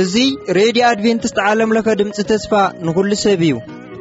እዙ 0.00 0.24
ሬድዮ 0.58 0.84
ኣድቨንትስት 0.90 1.38
ዓለምለኸ 1.46 1.88
ድምፂ 2.00 2.18
ተስፋ 2.30 2.52
ንኹሉ 2.88 3.10
ሰብ 3.24 3.40
እዩ 3.46 3.52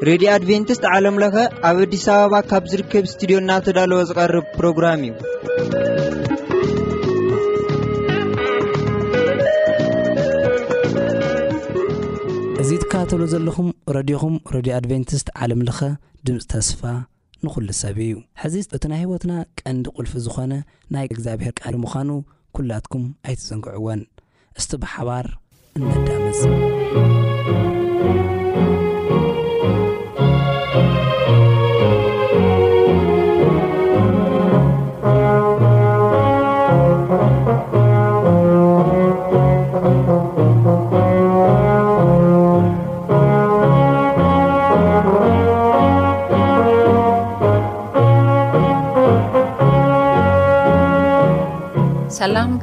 ሬድዮ 0.09 0.29
ኣድቨንትስት 0.35 0.83
ዓለምለኸ 0.95 1.35
ኣብ 1.69 1.77
ኣዲስ 1.85 2.05
ኣበባ 2.15 2.35
ካብ 2.51 2.63
ዝርከብ 2.73 3.03
እስትድዮ 3.09 3.37
እናተዳለወ 3.43 3.99
ዝቐርብ 4.09 4.45
ፕሮግራም 4.57 5.01
እዩ 5.07 5.11
እዙ 12.63 12.69
ትከታተሉ 12.83 13.21
ዘለኹም 13.33 13.69
ረድኹም 13.97 14.35
ረድዮ 14.57 14.73
ኣድቨንትስት 14.79 15.29
ዓለምለኸ 15.41 15.79
ድምፂ 16.29 16.43
ተስፋ 16.53 16.81
ንኹሉ 17.45 17.67
ሰብ 17.83 17.97
እዩ 18.03 18.13
ሕዚ 18.41 18.55
እቲ 18.75 18.83
ናይ 18.91 18.99
ህይወትና 19.03 19.33
ቀንዲ 19.59 19.83
ቕልፊ 19.95 20.13
ዝኾነ 20.25 20.53
ናይ 20.95 21.05
እግዚኣብሔር 21.15 21.53
ቃዲ 21.61 21.75
ምዃኑ 21.83 22.09
ኲላትኩም 22.57 23.03
ኣይትዘንግዕዎን 23.29 24.01
እስቲ 24.59 24.71
ብሓባር 24.83 25.25
እነዳመስ 25.79 26.41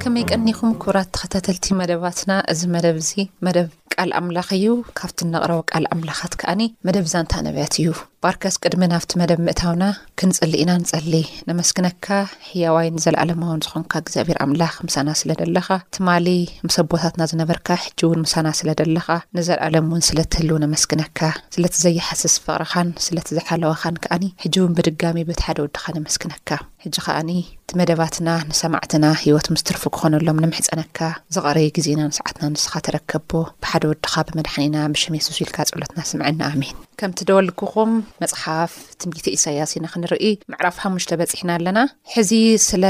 ከመይ 0.03 0.23
ቀኒኹም 0.35 0.71
ኩብራት 0.83 1.09
ተኸታተልቲ 1.15 1.67
መደባትና 1.79 2.33
እዚ 2.53 2.61
መደብ 2.75 2.97
እዚ 3.01 3.11
መደብ 3.47 3.67
ቃል 3.95 4.11
ኣምላኽ 4.19 4.47
እዩ 4.59 4.67
ካብቲ 4.99 5.19
ነቕረቦ 5.33 5.59
ቃል 5.73 5.85
ኣምላኻት 5.95 6.35
ከኣኒ 6.41 6.63
መደብ 6.87 7.07
ዛንታ 7.13 7.33
ነብያት 7.47 7.75
እዩ 7.81 7.89
ባርከስ 8.25 8.57
ቅድሚ 8.63 8.83
ናብቲ 8.93 9.11
መደብ 9.23 9.41
ምእታውና 9.47 9.85
ክንጽሊ 10.21 10.53
ኢና 10.63 10.73
ንጸሊ 10.83 11.13
ነመስክነካ 11.49 12.07
ሕያዋይ 12.49 12.89
ንዘለዓለማውን 12.97 13.63
ዝኾንካ 13.67 13.93
እግዚኣብሔር 14.03 14.39
ኣምላኽ 14.45 14.75
ምሳና 14.87 15.09
ስለ 15.21 15.31
ደለኻ 15.41 15.69
ትማሊ 15.97 16.27
ምሰኣቦታትና 16.69 17.23
ዝነበርካ 17.33 17.69
ሕጂ 17.85 18.01
እውን 18.09 18.23
ምሳና 18.27 18.49
ስለ 18.61 18.69
ደለኻ 18.81 19.09
ንዘለኣለም 19.39 19.89
እውን 19.91 20.05
ስለ 20.09 20.19
ትህልው 20.35 20.61
ነመስክነካ 20.65 21.21
ስለቲ 21.57 21.75
ዘይሓስስ 21.85 22.37
ፍቕርኻን 22.45 22.91
ስለቲዘሓለወኻን 23.07 24.01
ከኣኒ 24.05 24.27
ሕጂ 24.45 24.55
እውን 24.63 24.77
ብድጋሚ 24.81 25.19
በቲ 25.31 25.43
ሓደ 25.49 25.59
ወድኻ 25.67 25.85
ነመስክነካ 25.99 26.49
ሕጂ 26.83 26.97
ኸኣኒ 27.05 27.31
እቲ 27.63 27.71
መደባትና 27.79 28.29
ንሰማዕትና 28.51 29.05
ህይወት 29.23 29.47
ምስ 29.53 29.65
ትርፉ 29.69 29.83
ክኾነሎም 29.95 30.41
ንምሕፀነካ 30.45 30.99
ዘቐርየ 31.35 31.75
ግዜና 31.77 31.99
ንስዓትና 32.11 32.43
ንስኻ 32.55 32.73
ተረከቦ 32.87 33.31
ብሓደ 33.63 33.83
ወድኻ 33.91 34.13
ብመድሓኒና 34.29 34.77
ብሸመ 34.95 35.15
ስሽኢልካ 35.27 35.57
ጽሎትና 35.71 35.99
ስምዐኒ 36.11 36.39
ኣሚን 36.49 36.77
ከምቲ 37.01 37.21
ደወልክኹም 37.29 37.93
መጽሓፍ 38.23 38.73
ትንቢተ 39.01 39.27
ኢሳያስ 39.37 39.71
ኢና 39.77 39.85
ክንርኢ 39.93 40.25
መዕራፍ 40.53 40.77
ሓሙሽተ 40.83 41.13
በፂሕና 41.21 41.51
ኣለና 41.59 41.79
ሕዚ 42.15 42.33
ስለ 42.69 42.85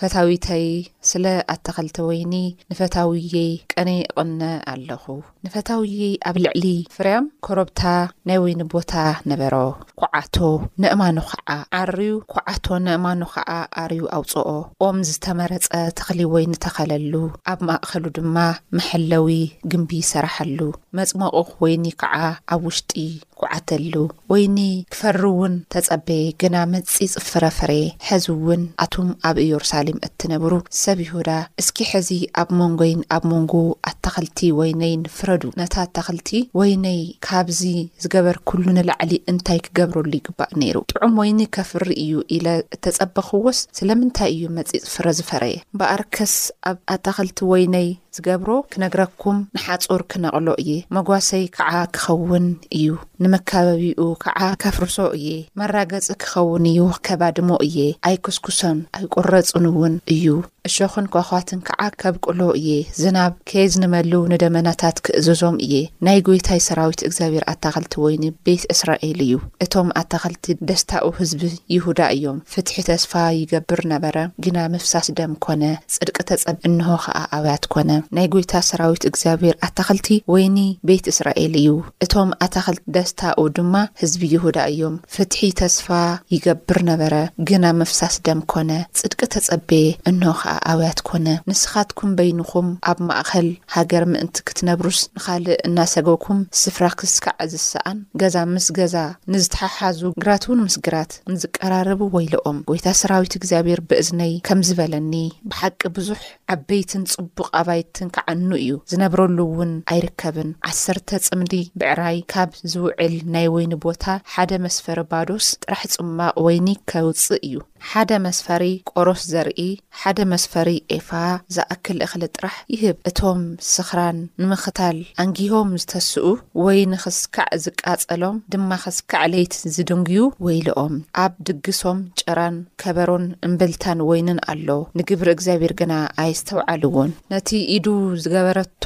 ፈታዊተይ 0.00 0.66
ስለ 1.10 1.24
ኣተኸልተ 1.52 1.98
ወይኒ 2.08 2.34
ንፈታውየይ 2.72 3.50
ቀነይ 3.72 4.00
እቕነ 4.08 4.42
ኣለኹ 4.72 5.04
ንፈታውየይ 5.46 6.12
ኣብ 6.30 6.36
ልዕሊ 6.44 6.66
ፍርያም 6.96 7.26
ኮረብታ 7.46 7.82
ናይ 8.30 8.38
ወይኒ 8.44 8.60
ቦታ 8.74 8.92
ነበሮ 9.32 9.54
ኩዓቶ 10.02 10.36
ንእማኖ 10.84 11.16
ከዓ 11.30 11.50
ኣርዩ 11.80 12.14
ኩዓቶ 12.34 12.66
ንእማኖ 12.88 13.20
ከዓ 13.34 13.50
ኣርዩ 13.84 14.04
ኣውፅኦ 14.18 14.50
ኦም 14.88 14.98
ዝተመረፀ 15.10 15.68
ተኽሊ 16.00 16.20
ወይኒ 16.34 16.52
ተኸለሉ 16.66 17.14
ኣብ 17.52 17.62
ማእኸሉ 17.70 18.04
ድማ 18.18 18.36
መሐለዊ 18.78 19.26
ግንቢ 19.74 19.90
ሰራሐሉ 20.12 20.60
መፅሞቑ 21.00 21.36
ወይኒ 21.64 21.84
ከዓ 22.02 22.16
ኣብ 22.52 22.62
ውሽጢ 22.70 22.92
ኩዓተሉ 23.40 23.94
ወይኒ 24.32 24.58
ክፈሪ 24.92 25.18
እውን 25.34 25.54
ተጸበየ 25.74 26.24
ግና 26.42 26.56
መጺፅፍረ 26.74 27.44
ፈረየ 27.58 27.84
ሕዚ 28.08 28.26
እውን 28.34 28.62
ኣቶም 28.84 29.08
ኣብ 29.28 29.36
ኢየሩሳሌም 29.46 29.98
እትነብሩ 30.08 30.52
ሰብ 30.82 30.98
ይሁዳ 31.06 31.30
እስኪ 31.62 31.78
ሕዚ 31.92 32.10
ኣብ 32.42 32.48
መንጎይን 32.60 33.00
ኣብ 33.16 33.24
መንጎ 33.32 33.54
ኣታክልቲ 33.90 34.38
ወይነይ 34.60 34.92
ን 35.02 35.12
ፍረዱ 35.16 35.42
ነታ 35.60 35.74
ኣታኽልቲ 35.86 36.30
ወይነይ 36.60 37.00
ካብዚ 37.28 37.60
ዝገበር 38.04 38.38
ኩሉ 38.50 38.64
ንላዕሊ 38.78 39.12
እንታይ 39.32 39.60
ክገብረሉ 39.66 40.12
ይግባእ 40.20 40.52
ነይሩ 40.62 40.76
ጥዑም 40.92 41.14
ወይኒ 41.22 41.40
ከፍሪ 41.56 41.88
እዩ 42.04 42.12
ኢለ 42.36 42.48
እተጸበኽዎስ 42.76 43.58
ስለምንታይ 43.80 44.32
እዩ 44.36 44.44
መጺፅፍረ 44.58 45.06
ዝፈረየ 45.20 45.56
እምበኣር 45.64 46.02
ከስ 46.16 46.36
ኣብ 46.70 46.78
ኣታክልቲ 46.96 47.38
ወይነይ 47.52 47.88
ዝገብሮ 48.16 48.50
ክነግረኩም 48.72 49.38
ንሓጹር 49.56 50.02
ክነቕሎ 50.12 50.46
እየ 50.62 50.70
መጓሰይ 50.96 51.44
ከዓ 51.56 51.70
ክኸውን 51.94 52.46
እዩ 52.78 52.86
ንመካበቢኡ 53.24 54.00
ከዓ 54.22 54.40
ከፍርሶ 54.62 54.96
እየ 55.18 55.28
መራገጺ 55.58 56.06
ክኸውን 56.22 56.64
እዩ 56.72 56.80
ከባድሞ 57.06 57.48
እየ 57.68 57.78
ኣይክስኩሶን 58.08 58.78
ኣይቈረጹንውን 58.98 59.94
እዩ 60.14 60.24
እሾኽን 60.68 61.06
ኳዃትን 61.14 61.58
ከዓ 61.68 61.80
ከብቅሎ 62.02 62.38
እየ 62.58 62.68
ዝናብ 63.00 63.32
ከዝ 63.50 63.72
ንመልው 63.82 64.22
ንደመናታት 64.32 64.96
ክእዘዞም 65.06 65.56
እየ 65.66 65.74
ናይ 66.06 66.18
ጐይታይ 66.28 66.60
ሰራዊት 66.68 67.00
እግዚኣብሔር 67.08 67.44
ኣታኸልቲ 67.52 67.92
ወይኒ 68.04 68.24
ቤት 68.48 68.62
እስራኤል 68.74 69.18
እዩ 69.26 69.34
እቶም 69.66 69.90
ኣታኸልቲ 70.02 70.46
ደስታኡ 70.70 71.06
ህዝቢ 71.20 71.42
ይሁዳ 71.74 72.00
እዮም 72.16 72.38
ፍትሒ 72.54 72.76
ተስፋ 72.90 73.12
ይገብር 73.40 73.82
ነበረ 73.94 74.16
ግና 74.46 74.56
ምፍሳስ 74.76 75.08
ደም 75.20 75.34
ኰነ 75.48 75.64
ጽድቂ 75.96 76.16
ተጸምዕንሆ 76.30 76.96
ኸዓ 77.06 77.18
ኣብያት 77.38 77.64
ኰነ 77.78 77.90
ናይ 78.16 78.26
ጐይታ 78.34 78.52
ሰራዊት 78.68 79.02
እግዚኣብሔር 79.10 79.56
ኣታኽልቲ 79.68 80.06
ወይኒ 80.32 80.56
ቤት 80.88 81.06
እስራኤል 81.12 81.54
እዩ 81.60 81.68
እቶም 82.04 82.30
ኣታኽልቲ 82.46 82.82
ደስታኡ 82.96 83.38
ድማ 83.56 83.74
ህዝቢ 84.00 84.22
ይሁዳ 84.34 84.58
እዮም 84.72 84.96
ፍትሒ 85.14 85.40
ተስፋ 85.60 85.86
ይገብር 86.34 86.78
ነበረ 86.90 87.14
ግናብ 87.50 87.76
ምፍሳስ 87.82 88.16
ደም 88.26 88.40
ኰነ 88.54 88.70
ጽድቂ 89.00 89.20
ተጸበ 89.34 89.70
እኖ 90.10 90.22
ኸዓ 90.40 90.54
ኣውያት 90.72 91.00
ኰነ 91.10 91.26
ንስኻትኩም 91.50 92.10
በይንኹም 92.18 92.68
ኣብ 92.92 92.98
ማእኸል 93.10 93.48
ሃገር 93.76 94.06
ምእንቲ 94.12 94.36
ክትነብሩስ 94.50 95.00
ንኻልእ 95.18 95.58
እናሰገውኩም 95.68 96.40
ስፍራ 96.62 96.84
ክስካዕ 97.00 97.38
ዝስኣን 97.52 97.98
ገዛ 98.22 98.36
ምስ 98.54 98.68
ገዛ 98.80 98.96
ንዝተሓሓዙ 99.34 100.00
ግራት 100.22 100.44
እውን 100.48 100.62
ምስ 100.66 100.78
ግራት 100.88 101.12
ንዝቀራርቡ 101.32 102.00
ወይሎኦም 102.16 102.58
ጐይታ 102.70 102.86
ሰራዊት 103.02 103.34
እግዚኣብሔር 103.40 103.80
ብእዝነይ 103.90 104.34
ከም 104.46 104.60
ዝበለኒ 104.70 105.12
ብሓቂ 105.50 105.80
ብዙሕ 105.98 106.20
ዓበይትን 106.56 107.02
ጽቡቕ 107.12 107.38
ኣባይት 107.60 107.93
ትን 107.96 108.08
ክዓኑ 108.16 108.48
እዩ 108.62 108.70
ዝነብረሉ 108.90 109.38
እውን 109.48 109.72
ኣይርከብን 109.94 110.48
1ሰርተ 110.70 111.10
ጽምዲ 111.26 111.52
ብዕራይ 111.80 112.18
ካብ 112.32 112.50
ዝውዕል 112.72 113.14
ናይ 113.34 113.46
ወይኒ 113.54 113.72
ቦታ 113.84 114.04
ሓደ 114.34 114.50
መስፈሪ 114.64 114.98
ባዶስ 115.12 115.46
ጥራሕ 115.64 115.82
ጽማቅ 115.94 116.32
ወይኒ 116.46 116.66
ከውፅእ 116.90 117.38
እዩ 117.48 117.54
ሓደ 117.90 118.10
መስፈሪ 118.26 118.64
ቆሮስ 118.90 119.22
ዘርኢ 119.32 119.62
ሓደ 120.00 120.18
መስፈሪ 120.32 120.68
ኤፋ 120.96 121.08
ዝኣክል 121.54 121.98
እኽሊ 122.06 122.22
ጥራሕ 122.36 122.54
ይህብ 122.74 122.96
እቶም 123.10 123.40
ስኽራን 123.70 124.18
ንምኽታል 124.42 124.96
ኣንጊሆም 125.22 125.70
ዝተስኡ 125.82 126.26
ወይ 126.64 126.78
ንኽስከዕ 126.92 127.46
ዝቃጸሎም 127.64 128.36
ድማ 128.54 128.70
ክስካዕ 128.84 129.24
ለይት 129.32 129.56
ዝድንግዩ 129.74 130.22
ወይሎኦም 130.46 130.94
ኣብ 131.24 131.34
ድግሶም 131.48 132.00
ጨራን 132.20 132.56
ከበሮን 132.84 133.26
እምብልታን 133.48 134.00
ወይንን 134.12 134.40
ኣሎ 134.52 134.68
ንግብሪ 135.00 135.28
እግዚኣብሔር 135.36 135.74
ግና 135.82 135.92
ኣይዝተውዓልዎን 136.24 137.12
ነቲ 137.34 137.48
ኢዱ 137.76 137.86
ዝገበረቶ 138.24 138.84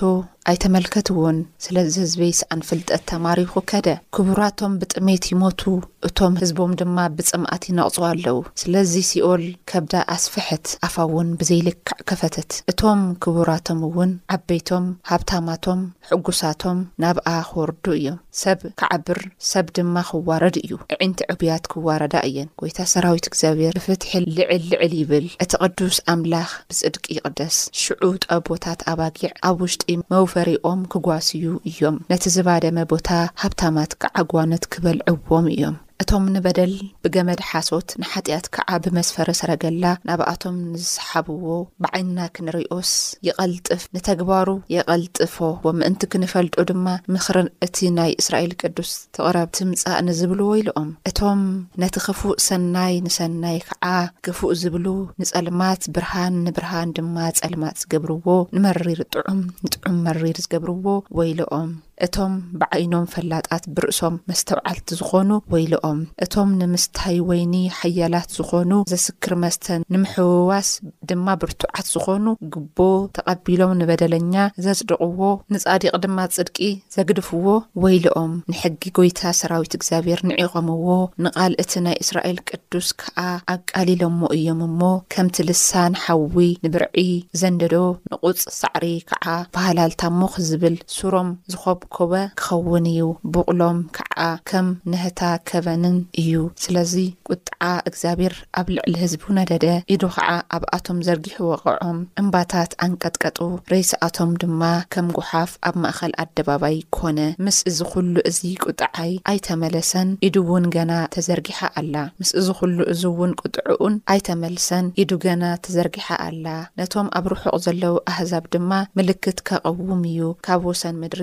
ኣይተመልከትዎን 0.51 1.39
ስለዝ 1.65 1.95
ህዝበይስኣን 2.03 2.61
ፍልጠት 2.69 3.03
ተማሪኹ 3.11 3.53
ከደ 3.71 3.89
ክቡራቶም 4.17 4.75
ብጥሜት 4.81 5.25
ይሞቱ 5.33 5.61
እቶም 6.07 6.35
ህዝቦም 6.41 6.73
ድማ 6.81 6.97
ብጽምኣት 7.17 7.63
ይነቕጽ 7.69 7.97
ኣለዉ 8.09 8.37
ስለዚ 8.61 8.93
ሲኦል 9.11 9.45
ከብዳ 9.71 9.95
ኣስፈሐት 10.15 10.67
ኣፋ 10.87 10.95
እውን 11.09 11.29
ብዘይልክዕ 11.39 11.97
ከፈተት 12.09 12.51
እቶም 12.71 13.01
ክቡራቶምእውን 13.25 14.13
ዓበይቶም 14.35 14.85
ሃብታማቶም 15.11 15.81
ሕጉሳቶም 16.11 16.79
ናብኣ 17.05 17.29
ክወርዱ 17.49 17.85
እዮም 17.99 18.19
ሰብ 18.43 18.61
ከዓብር 18.83 19.21
ሰብ 19.51 19.67
ድማ 19.79 19.97
ክዋረድ 20.11 20.57
እዩ 20.63 20.73
ዒንቲ 21.01 21.19
ዕብያት 21.35 21.65
ክዋረዳ 21.73 22.15
እየን 22.29 22.49
ጐይታ 22.63 22.79
ሰራዊት 22.93 23.27
እግዚኣብሔር 23.31 23.75
ብፍትሒ 23.81 24.13
ልዕል 24.39 24.63
ልዕል 24.75 24.95
ይብል 25.01 25.27
እቲ 25.47 25.53
ቕዱስ 25.63 25.99
ኣምላኽ 26.15 26.49
ብጽድቂ 26.71 27.05
ይቕደስ 27.19 27.59
ሽዑጠ 27.83 28.25
ቦታት 28.51 28.81
ኣባጊዕ 28.95 29.33
ኣብ 29.51 29.59
ውሽጢ 29.67 29.93
መውፈሪኦም 30.15 30.81
ኪጓስዩ 30.95 31.53
እዮም 31.73 31.99
ነቲ 32.13 32.25
ዝባደመ 32.39 32.79
ቦታ 32.95 33.11
ሃብታማት 33.45 33.93
ከዓጓኖት 34.05 34.65
ክበልዕዎም 34.75 35.47
እዮም 35.57 35.77
እቶም 36.03 36.25
ንበደል 36.35 36.73
ብገመድ 37.05 37.41
ሓሶት 37.51 37.89
ንሓጢኣት 38.01 38.47
ከዓ 38.55 38.69
ብመስፈረ 38.83 39.29
ሰረገላ 39.39 39.85
ናብኣቶም 40.09 40.57
ንዝስሓብዎ 40.73 41.47
ብዓይና 41.85 42.19
ክንርእዮስ 42.35 42.91
ይቐልጥፍ 43.29 43.83
ንተግባሩ 43.97 44.49
የቐልጥፎ 44.75 45.35
ወምእንቲ 45.69 46.03
ክንፈልጡ 46.13 46.55
ድማ 46.71 46.87
ምኽሪ 47.15 47.39
እቲ 47.67 47.77
ናይ 47.97 48.13
እስራኤል 48.23 48.53
ቅዱስ 48.61 48.93
ትቕረብ 49.19 49.51
ትምጻእ 49.61 49.99
ንዝብሉ 50.09 50.39
ወኢሎኦም 50.53 50.89
እቶም 51.13 51.43
ነቲ 51.85 51.95
ኽፉእ 52.07 52.39
ሰናይ 52.47 52.95
ንሰናይ 53.09 53.59
ከዓ 53.71 53.85
ክፉእ 54.29 54.55
ዝብሉ 54.63 54.87
ንጸልማት 55.23 55.83
ብርሃን 55.99 56.37
ንብርሃን 56.47 56.95
ድማ 57.01 57.17
ጸልማት 57.41 57.79
ዝገብርዎ 57.83 58.27
ንመሪር 58.57 59.03
ጥዑም 59.17 59.43
ንጥዑም 59.65 59.99
መሪር 60.09 60.39
ዝገብርዎ 60.47 60.87
ወይሎኦም 61.21 61.71
እቶም 62.07 62.35
ብዓይኖም 62.61 63.07
ፈላጣት 63.13 63.65
ብርእሶም 63.77 64.15
መስተውዓልቲ 64.31 64.89
ዝኾኑ 65.01 65.31
ወይሎኦም 65.53 66.01
እቶም 66.25 66.51
ንምስታይ 66.61 67.17
ወይኒ 67.31 67.55
ሓያላት 67.79 68.29
ዝኾኑ 68.39 68.73
ዘስክር 68.93 69.33
መስተን 69.45 69.83
ንምሕውዋስ 69.95 70.71
ድማ 71.11 71.27
ብርቱዓት 71.43 71.87
ዝኾኑ 71.95 72.27
ግቦ 72.55 72.79
ተቐቢሎም 73.19 73.73
ንበደለኛ 73.81 74.35
ዘጽድቕዎ 74.67 75.19
ንጻዲቕ 75.55 75.93
ድማ 76.05 76.19
ጽድቂ 76.37 76.59
ዘግድፍዎ 76.97 77.47
ወይሎኦም 77.85 78.33
ንሕጊ 78.53 78.83
ጐይታ 78.99 79.21
ሰራዊት 79.41 79.75
እግዚኣብሔር 79.79 80.23
ንዒቖምዎ 80.31 80.89
ንቓልእቲ 81.27 81.73
ናይ 81.87 81.97
እስራኤል 82.05 82.39
ቅዱስ 82.51 82.89
ከዓ 83.03 83.21
ኣቃሊሎዎ 83.55 84.07
እዮም 84.37 84.61
እሞ 84.69 84.81
ከምቲልሳንሓዊ 85.13 86.37
ንብርዒ 86.65 87.05
ዘንደዶ 87.43 87.77
ንቝፅ 88.13 88.43
ሳዕሪ 88.61 88.87
ከዓ 89.13 89.27
ፈህላልታ 89.55 90.03
ሞኽዝብል 90.21 90.75
ሱሮም 90.97 91.29
ዝኸብ 91.53 91.79
ከበ 91.97 92.13
ክኸውን 92.43 92.87
እዩ 92.93 93.01
ብቕሎም 93.35 93.79
ከዓ 93.97 94.19
ከም 94.49 94.67
ነህታ 94.91 95.21
ከበንን 95.49 95.97
እዩ 96.23 96.31
ስለዚ 96.63 96.95
ቁጥዓ 97.31 97.63
እግዚኣብሔር 97.89 98.35
ኣብ 98.61 98.67
ልዕሊ 98.77 98.93
ህዝቢ 99.03 99.23
ነደደ 99.39 99.67
ኢዱ 99.95 100.03
ከዓ 100.15 100.29
ኣብ 100.57 100.65
ኣቶም 100.77 100.99
ዘርጊሑ 101.07 101.37
ወቕዖም 101.53 101.99
እምባታት 102.23 102.71
ኣንቀጥቀጡ 102.87 103.39
ሬስኣቶም 103.73 104.31
ድማ 104.43 104.63
ከም 104.95 105.09
ጎሓፍ 105.19 105.53
ኣብ 105.71 105.77
ማእኸል 105.85 106.13
ኣደባባይ 106.25 106.77
ኮነ 106.97 107.19
ምስ 107.47 107.59
እዚ 107.73 107.79
ኩሉ 107.93 108.15
እዚ 108.33 108.41
ቁጥዓይ 108.67 109.13
ኣይተመለሰን 109.33 110.11
ኢዱ 110.29 110.37
እውን 110.47 110.67
ገና 110.77 110.93
ተዘርጊሓ 111.17 111.61
ኣላ 111.83 111.95
ምስ 112.21 112.33
እዚ 112.43 112.49
ኩሉ 112.61 112.79
እዚ 112.95 113.03
እውን 113.13 113.35
ቅጥዑኡን 113.43 113.97
ኣይተመልሰን 114.17 114.85
ኢዱ 115.05 115.11
ገና 115.27 115.43
ተዘርጊሓ 115.65 116.09
ኣላ 116.29 116.47
ነቶም 116.81 117.09
ኣብ 117.19 117.25
ርሑቕ 117.35 117.55
ዘለዉ 117.67 117.95
ኣህዛብ 118.13 118.45
ድማ 118.57 118.71
ምልክት 118.99 119.39
ከቐውም 119.51 120.01
እዩ 120.13 120.23
ካብ 120.47 120.63
ወሰን 120.73 120.97
ምድሪ 121.05 121.23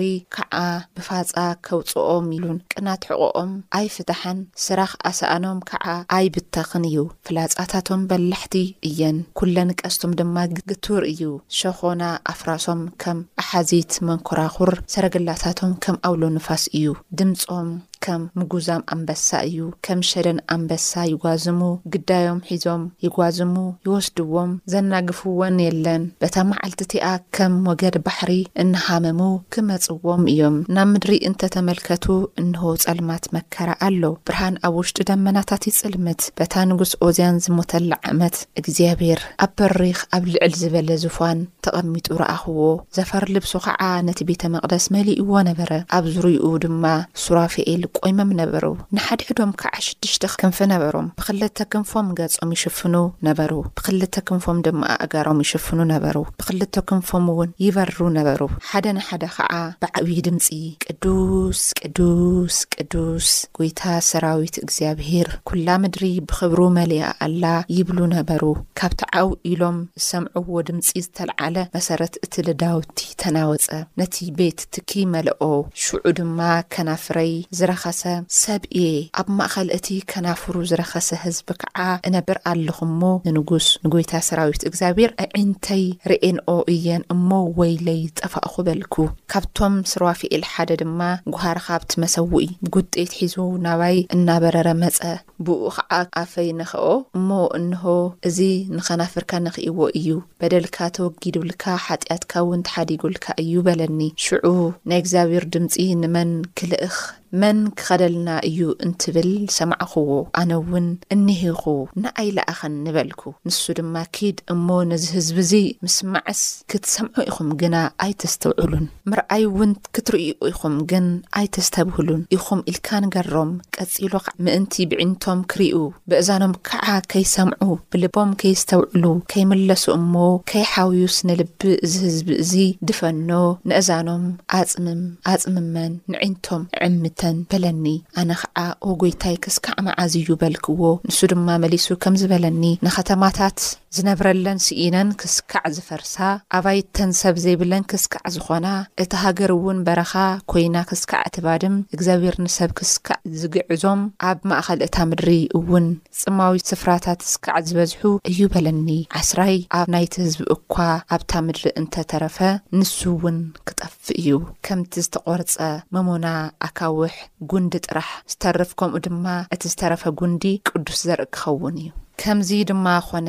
ዓ 0.55 0.55
ኣ 0.62 0.66
ብፋጻ 0.96 1.32
ከውፅኦም 1.66 2.26
ኢሉን 2.36 2.58
ቅናት 2.72 3.02
ሕቑኦም 3.08 3.50
ኣይ 3.78 3.86
ፍትሓን 3.94 4.38
ስራኽ 4.64 4.92
ኣሰኣኖም 5.10 5.58
ከዓ 5.70 5.84
ኣይብተኽን 6.16 6.84
እዩ 6.90 6.96
ፍላጻታቶም 7.28 8.02
በላሕቲ 8.10 8.54
እየን 8.90 9.18
ኵለ 9.40 9.56
ንቀስቶም 9.70 10.14
ድማ 10.20 10.36
ግትውር 10.70 11.04
እዩ 11.12 11.22
ሸኾና 11.58 12.02
ኣፍራሶም 12.32 12.82
ከም 13.04 13.20
ኣሓዚት 13.42 13.92
መንኰራኹር 14.10 14.72
ሰረግላታቶም 14.94 15.72
ከም 15.86 15.98
ኣውሎ 16.10 16.22
ንፋስ 16.38 16.64
እዩ 16.80 16.86
ድምፆም 17.20 17.70
ከም 18.06 18.24
ምጉዛም 18.40 18.82
ኣንበሳ 18.94 19.28
እዩ 19.46 19.58
ከም 19.86 20.00
ሸደን 20.08 20.36
ኣንበሳ 20.54 20.90
ይጓዝሙ 21.12 21.60
ግዳዮም 21.92 22.36
ሒዞም 22.48 22.82
ይጓዝሙ 23.04 23.54
ይወስድዎም 23.86 24.50
ዘናግፍዎን 24.72 25.56
የለን 25.64 26.02
በታ 26.22 26.36
መዓልቲ 26.50 26.80
እቲኣ 26.88 27.06
ከም 27.36 27.54
ወገድ 27.70 27.96
ባሕሪ 28.08 28.32
እነሃመሙ 28.64 29.22
ክመጽዎም 29.54 30.22
እዮም 30.32 30.56
ናብ 30.76 30.88
ምድሪ 30.92 31.12
እንተተመልከቱ 31.30 32.06
እንህ 32.42 32.62
ጸልማት 32.84 33.26
መከረ 33.36 33.68
ኣሎ 33.86 34.02
ብርሃን 34.30 34.58
ኣብ 34.68 34.76
ውሽጢ 34.80 34.98
ዳመናታት 35.10 35.64
ጽልምት 35.80 36.22
በታ 36.40 36.54
ንጉስ 36.72 36.92
ኦዝያን 37.08 37.42
ዝሞተላ 37.46 37.92
ዓመት 38.12 38.38
እግዚኣብሔር 38.62 39.20
ኣብ 39.46 39.52
በሪኽ 39.60 39.98
ኣብ 40.18 40.24
ልዕሊ 40.34 40.54
ዝበለ 40.62 40.90
ዝፋን 41.04 41.40
ተቐሚጡ 41.66 42.06
ረኣኽዎ 42.22 42.62
ዘፈርልብሶ 42.98 43.52
ከዓ 43.66 43.82
ነቲ 44.08 44.18
ቤተ 44.30 44.42
መቕደስ 44.54 44.86
መሊእዎ 44.96 45.30
ነበረ 45.50 45.72
ኣብ 45.98 46.04
ዝርይኡ 46.14 46.46
ድማ 46.66 46.84
ሱራፍኤል 47.24 47.82
ቆይሞም 48.04 48.30
ነበሩ 48.40 48.66
ንሓድ 48.96 49.20
ሕዶም 49.28 49.50
ከዓ 49.60 49.72
6ዱሽተ 49.86 50.24
ክንፊ 50.40 50.58
ነበሮም 50.72 51.06
ብኽልተ 51.18 51.58
ክንፎም 51.72 52.08
ገጾም 52.18 52.50
ይሽፍኑ 52.56 52.94
ነበሩ 53.28 53.52
ብኽልተ 53.78 54.14
ክንፎም 54.28 54.58
ድማ 54.66 54.82
ኣእጋሮም 55.04 55.38
ይሽፍኑ 55.44 55.78
ነበሩ 55.92 56.16
ብኽልተ 56.40 56.74
ክንፎም 56.88 57.26
እውን 57.32 57.50
ይበርሩ 57.64 57.98
ነበሩ 58.18 58.40
ሓደ 58.70 58.86
ንሓደ 58.98 59.24
ኸዓ 59.36 59.52
ብዓብዪ 59.84 60.16
ድምፂ 60.28 60.48
ቅዱስ 60.84 61.62
ቅዱስ 61.80 62.56
ቅዱስ 62.76 63.28
ጐይታ 63.58 63.82
ሰራዊት 64.10 64.56
እግዚኣብሄር 64.64 65.30
ኵላ 65.56 65.68
ምድሪ 65.84 66.04
ብኽብሩ 66.28 66.60
መሊኣ 66.78 67.04
ኣላ 67.28 67.44
ይብሉ 67.78 67.98
ነበሩ 68.16 68.42
ካብቲ 68.80 69.00
ዓው 69.20 69.30
ኢሎም 69.52 69.78
ዝሰምዑዎ 70.00 70.56
ድምፂ 70.70 70.84
ዝተለዓለ 71.06 71.56
መሰረት 71.78 72.14
እቲ 72.24 72.34
ልዳውቲ 72.48 73.00
ተናወፀ 73.22 73.66
ነቲ 74.00 74.16
ቤት 74.38 74.60
ቲኪ 74.74 74.90
ይመልኦ 75.04 75.42
ሽዑ 75.84 76.00
ድማ 76.18 76.38
ከናፍረይ 76.74 77.32
ዝራ 77.58 77.72
ሰሰብእየ 77.84 78.92
ኣብ 79.20 79.28
ማእኸል 79.38 79.68
እቲ 79.76 79.88
ከናፍሩ 80.10 80.54
ዝረኸሰ 80.70 81.08
ህዝቢ 81.24 81.48
ከዓ 81.62 81.78
እነብር 82.08 82.38
ኣለኹ 82.50 82.78
እሞ 82.88 83.00
ንንጉስ 83.26 83.66
ንጎይታ 83.84 84.12
ሰራዊት 84.28 84.62
እግዚኣብሔር 84.68 85.12
ኣዒንተይ 85.24 85.82
ርኤንኦ 86.12 86.48
እየን 86.74 87.02
እሞ 87.14 87.28
ወይ 87.60 87.72
ለይ 87.88 88.00
ፀፋቅኹ 88.22 88.54
በልኩ 88.68 88.94
ካብቶም 89.34 89.76
ስርዋፊዒል 89.92 90.44
ሓደ 90.52 90.70
ድማ 90.82 91.00
ጎሃርካብቲ 91.34 91.92
መሰው 92.04 92.26
እ 92.44 92.48
ብጉጤኤት 92.66 93.12
ሒዙ 93.20 93.34
ናባይ 93.66 93.96
እናበረረ 94.16 94.68
መፀ 94.82 94.98
ብኡ 95.46 95.62
ከዓ 95.76 95.92
ኣፈይ 96.22 96.50
ንኽኦ 96.60 96.86
እሞ 97.18 97.30
እንሆ 97.60 97.84
እዚ 98.28 98.38
ንኸናፍርካ 98.76 99.32
ንኽእዎ 99.46 99.78
እዩ 99.98 100.08
በደልካ 100.40 100.76
ተወጊድልካ 100.96 101.64
ሓጢኣትካ 101.86 102.32
ውን 102.48 102.60
ተሓዲጉልካ 102.68 103.26
እዩ 103.44 103.52
በለኒ 103.68 104.00
ሽዑ 104.26 104.46
ናይ 104.90 105.00
እግዚኣብሔር 105.04 105.44
ድምፂ 105.56 105.74
ንመን 106.02 106.30
ክልእኽ 106.58 106.94
መን 107.42 107.58
ክኸደልና 107.78 108.28
እዩ 108.48 108.58
እንትብል 108.86 109.30
ሰማዕኽዎ 109.58 110.10
ኣነ 110.40 110.52
ውን 110.72 110.86
እንሂኹ 111.14 111.62
ንኣይለኣኸን 112.02 112.74
ንበልኩ 112.84 113.22
ንሱ 113.48 113.60
ድማ 113.78 113.94
ኪድ 114.16 114.36
እሞ 114.54 114.68
ነዚ 114.90 115.04
ህዝቢ 115.16 115.36
እዚ 115.44 115.54
ምስማዐስ 115.84 116.42
ክትሰምዑ 116.72 117.18
ኢኹም 117.30 117.48
ግና 117.62 117.76
ኣይተስተውዕሉን 118.06 118.86
ምርኣይ 119.10 119.44
እውን 119.48 119.72
ክትርእኡ 119.96 120.38
ኢኹም 120.52 120.76
ግን 120.92 121.06
ኣይተስተብህሉን 121.40 122.22
ኢኹም 122.38 122.60
ኢልካ 122.72 122.88
ንገሮም 123.04 123.50
ቀጺሉ 123.76 124.12
ኸዓ 124.26 124.34
ምእንቲ 124.46 124.74
ብዒንቶም 124.92 125.40
ክርእዩ 125.54 125.76
ብእዛኖም 126.10 126.54
ከዓ 126.70 126.86
ከይሰምዑ 127.14 127.68
ብልቦም 127.94 128.32
ከይስተውዕሉ 128.42 129.04
ከይምለሱ 129.34 129.84
እሞ 129.98 130.14
ከይሓውዩ 130.52 131.02
ስነልቢ 131.18 131.60
እዚ 131.86 131.94
ህዝቢ 132.08 132.28
እዚ 132.44 132.52
ድፈኖ 132.90 133.30
ንእዛኖም 133.68 134.24
ኣጽምም 134.60 135.02
ኣጽምመን 135.34 135.92
ንዕንቶም 136.14 136.64
ኣዕምት 136.86 137.14
ተን 137.20 137.36
በለኒ 137.50 137.86
ኣነ 138.20 138.30
ከዓ 138.40 138.58
ወጎይታይ 138.88 139.36
ክስካዕ 139.44 139.76
መዓዝዩ 139.86 140.28
በልክዎ 140.40 140.80
ንሱ 141.08 141.18
ድማ 141.32 141.48
መሊሱ 141.62 141.86
ከምዝበለኒ 142.02 142.62
ንከተማታት 142.86 143.58
ዝነብረለን 143.96 144.58
ስኢነን 144.64 145.10
ክስካዕ 145.20 145.62
ዝፈርሳ 145.76 146.16
ኣባይተን 146.56 147.10
ሰብ 147.20 147.36
ዘይብለን 147.44 147.84
ክስካዕ 147.92 148.24
ዝኾና 148.34 148.66
እቲ 149.04 149.12
ሃገር 149.22 149.50
እውን 149.56 149.78
በረኻ 149.86 150.14
ኮይና 150.52 150.76
ክስካዕ 150.90 151.22
ትባድም 151.36 151.76
እግዚኣብሔርንሰብ 151.96 152.70
ክስካዕ 152.80 153.20
ዝግዕዞም 153.42 154.02
ኣብ 154.30 154.38
ማእኸል 154.52 154.82
እታ 154.88 154.96
ምድሪ 155.12 155.30
እውን 155.60 155.86
ፅማዊ 156.20 156.52
ስፍራታት 156.72 157.20
ክስካዕ 157.26 157.62
ዝበዝሑ 157.70 158.02
እዩ 158.32 158.40
በለኒ 158.56 158.90
ዓስራይ 159.22 159.56
ኣብ 159.80 159.86
ናይቲ 159.96 160.12
ህዝቢ 160.26 160.42
ኳ 160.74 160.88
ኣብታ 161.16 161.32
ምድሪ 161.48 161.64
እንተተረፈ 161.82 162.36
ንሱ 162.80 162.96
እውን 163.16 163.40
ክጠፍ 163.68 163.96
እዩ 164.20 164.30
ከምቲ 164.66 164.94
ዝተቆርፀ 165.06 165.56
መሙና 165.96 166.26
ኣካው 166.68 167.02
ሕጉንዲ 167.18 167.72
ጥራሕ 167.86 168.08
ዝተርፍ 168.32 168.70
ከምኡ 168.80 168.98
ድማ 169.06 169.24
እቲ 169.54 169.62
ዝተረፈ 169.72 170.02
ጉንዲ 170.20 170.42
ቅዱስ 170.70 171.00
ዘርኢ 171.08 171.28
ክኸውን 171.36 171.76
እዩ 171.82 171.86
ከምዚ 172.22 172.50
ድማ 172.70 172.86
ኮነ 173.08 173.28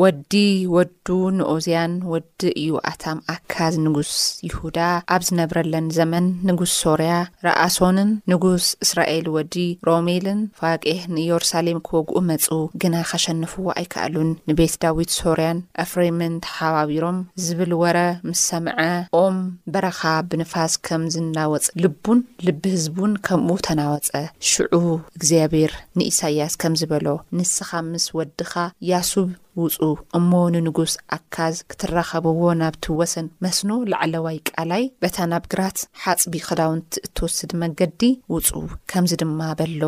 ወዲ 0.00 0.32
ወዱ 0.76 1.06
ንኡዝያን 1.36 1.92
ወዲ 2.12 2.40
እዩኣታም 2.60 3.18
ኣካዝ 3.34 3.74
ንጉስ 3.84 4.10
ይሁዳ 4.48 4.78
ኣብ 5.14 5.22
ዝነብረለን 5.26 5.86
ዘመን 5.96 6.24
ንጉስ 6.48 6.72
ሶርያ 6.82 7.12
ረኣሶንን 7.46 8.10
ንጉስ 8.30 8.64
እስራኤል 8.86 9.26
ወዲ 9.36 9.54
ሮሜልን 9.88 10.40
ፋቄሕ 10.58 11.00
ንየሩሳሌም 11.18 11.78
ክበግኡ 11.86 12.16
መጹ 12.30 12.44
ግና 12.82 12.94
ኸሸንፍዎ 13.12 13.64
ኣይከኣሉን 13.76 14.30
ንቤት 14.50 14.74
ዳዊት 14.82 15.10
ሶርያን 15.20 15.60
ኣፍሬምን 15.84 16.34
ተሓባቢሮም 16.48 17.18
ዝብል 17.44 17.72
ወረ 17.84 17.96
ምስ 18.28 18.42
ሰምዐ 18.50 18.78
ኦም 19.22 19.38
በረኻ 19.72 20.02
ብንፋስ 20.28 20.74
ከም 20.90 21.04
ዝናወጽ 21.16 21.66
ልቡን 21.84 22.20
ልቢ 22.48 22.62
ህዝቡን 22.76 23.14
ከምኡ 23.28 23.56
ተናወጸ 23.70 24.08
ሽዑ 24.50 24.74
እግዚኣብሔር 25.16 25.74
ንኢሳይያስ 25.98 26.54
ከም 26.64 26.76
ዝበሎ 26.82 27.06
ንስኻ 27.40 27.70
ምስ 27.90 28.06
ወድኻ 28.20 28.52
ያሱብ 28.92 29.28
ውጹ 29.62 29.82
እሞ 30.18 30.30
ንንጉስ 30.54 30.92
ኣካዝ 31.16 31.54
ክትራኸብዎ 31.70 32.40
ናብቲ 32.62 32.84
ወሰን 33.00 33.26
መስኖ 33.44 33.68
ላዕለዋይ 33.90 34.38
ቃላይ 34.50 34.84
በታ 35.02 35.16
ናብ 35.32 35.44
ግራት 35.52 35.78
ሓጽቢ 36.02 36.34
ኽዳውንቲ 36.48 36.92
እትውስድ 37.06 37.52
መንገዲ 37.62 38.02
ውጹ 38.34 38.48
ከምዚ 38.92 39.12
ድማ 39.22 39.40
በሎ 39.60 39.82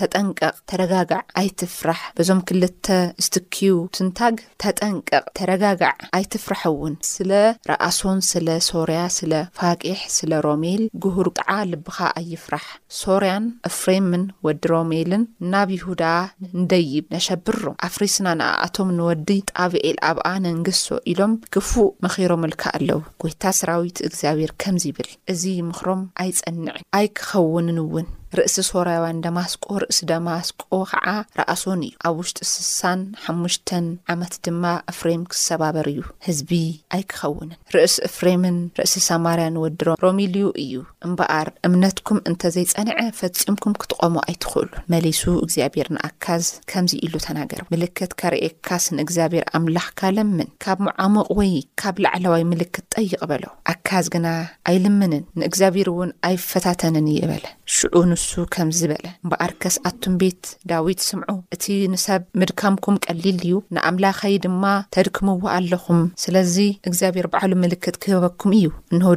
ተጠንቀቕ 0.00 0.54
ተረጋጋዕ 0.70 1.20
ኣይትፍራሕ 1.40 2.00
በዞም 2.16 2.40
ክልተ 2.48 2.86
ዝትክዩ 3.24 3.76
ትንታግ 3.96 4.36
ተጠንቀቕ 4.62 5.24
ተረጋጋዕ 5.38 5.92
ኣይትፍራሕእውን 6.18 6.94
ስለ 7.12 7.30
ረኣሶን 7.70 8.18
ስለ 8.30 8.48
ሶርያ 8.68 8.98
ስለ 9.18 9.32
ፋቄሕ 9.60 10.00
ስለ 10.16 10.32
ሮሜል 10.46 10.82
ግሁር 11.04 11.28
ከዓ 11.38 11.50
ልብኻ 11.72 11.98
ኣይፍራሕ 12.20 12.66
ሶርያን 13.00 13.46
ኣፍሬምን 13.70 14.24
ወዲ 14.48 14.62
ሮሜልን 14.74 15.24
ናብ 15.54 15.70
ይሁዳ 15.76 16.04
ንደይብ 16.60 17.06
ነሸብርሮም 17.16 17.78
ኣፍሪስና 17.88 18.26
ንኣኣቶም 18.42 18.88
ንወዲ 19.00 19.30
ጣብዒል 19.54 19.98
ኣብኣ 20.12 20.28
ነንግሶ 20.46 20.84
ኢሎም 21.12 21.34
ክፉእ 21.56 21.90
መኺሮምልካ 22.06 22.62
ኣለው 22.80 23.02
ጐይታ 23.22 23.42
ሰራዊት 23.60 24.00
እግዚኣብሔር 24.08 24.52
ከምዚ 24.62 24.84
ይብል 24.92 25.10
እዚ 25.34 25.42
ምኽሮም 25.70 26.02
ኣይጸንዕ 26.24 26.76
ኣይክኸውንንውን 27.00 28.08
ርእሲ 28.38 28.56
ሶራያን 28.68 29.20
ደማስቆ 29.24 29.64
ርእሲ 29.82 29.98
ደማስቆ 30.10 30.58
ከዓ 30.90 31.06
ረኣሶን 31.38 31.80
እዩ 31.86 31.94
ኣብ 32.08 32.14
ውሽጢ 32.20 32.38
ስሳን 32.50 33.00
ሓሙሽተን 33.24 33.86
ዓመት 34.12 34.34
ድማ 34.46 34.64
እፍሬም 34.92 35.22
ክሰባበር 35.32 35.86
እዩ 35.92 36.02
ህዝቢ 36.26 36.50
ኣይክኸውንን 36.96 37.50
ርእሲ 37.74 37.96
እፍሬምን 38.08 38.58
ርእሲ 38.80 38.94
ሰማርያ 39.08 39.46
ወድሮ 39.64 39.88
ሮሚ 40.04 40.18
ልዩ 40.34 40.46
እዩ 40.64 40.74
እምበኣር 41.08 41.48
እምነትኩም 41.68 42.20
እንተዘይጸንዐ 42.30 42.96
ፈጺምኩም 43.20 43.74
ክትቖሙ 43.84 44.14
ኣይትኽእሉን 44.26 44.70
መሊሱ 44.94 45.22
እግዚኣብሔር 45.46 45.90
ንኣካዝ 45.96 46.46
ከምዚ 46.72 46.92
ኢሉ 47.06 47.16
ተናገር 47.26 47.62
ምልክት 47.74 48.14
ካርኤካስ 48.22 48.86
ንእግዚኣብሔር 49.00 49.44
ኣምላኽካለምን 49.60 50.48
ካብ 50.66 50.78
ምዓምቕ 50.88 51.26
ወይ 51.40 51.52
ካብ 51.82 51.98
ላዕለዋይ 52.06 52.44
ምልክት 52.52 52.86
ጠይቕ 52.96 53.20
በሎ 53.32 53.44
ኣካዝ 53.74 54.06
ግና 54.16 54.26
ኣይልምንን 54.72 55.26
ንእግዚኣብሔር 55.42 55.90
እውን 55.94 56.12
ኣይፈታተንን 56.30 57.08
እየ 57.14 57.22
በለዑ 57.32 57.58
ንሱ 58.20 58.32
ከምዝ 58.54 58.80
በለ 58.90 59.04
እምበኣርከስ 59.24 59.76
ኣቱም 59.88 60.14
ቤት 60.20 60.44
ዳዊት 60.70 61.00
ስምዑ 61.06 61.34
እቲ 61.54 61.64
ንሰብ 61.92 62.22
ምድካምኩም 62.40 62.96
ቀሊል 63.06 63.38
ዩ 63.50 63.52
ንኣምላኸይ 63.74 64.34
ድማ 64.44 64.64
ተድክምዎ 64.96 65.40
ኣለኹም 65.54 66.00
ስለዚ 66.24 66.54
እግዚኣብሔር 66.88 67.26
በዕሉ 67.32 67.52
ምልክት 67.62 67.96
ክህበኩም 68.02 68.52
እዩ 68.58 68.68
እንሆ 68.92 69.12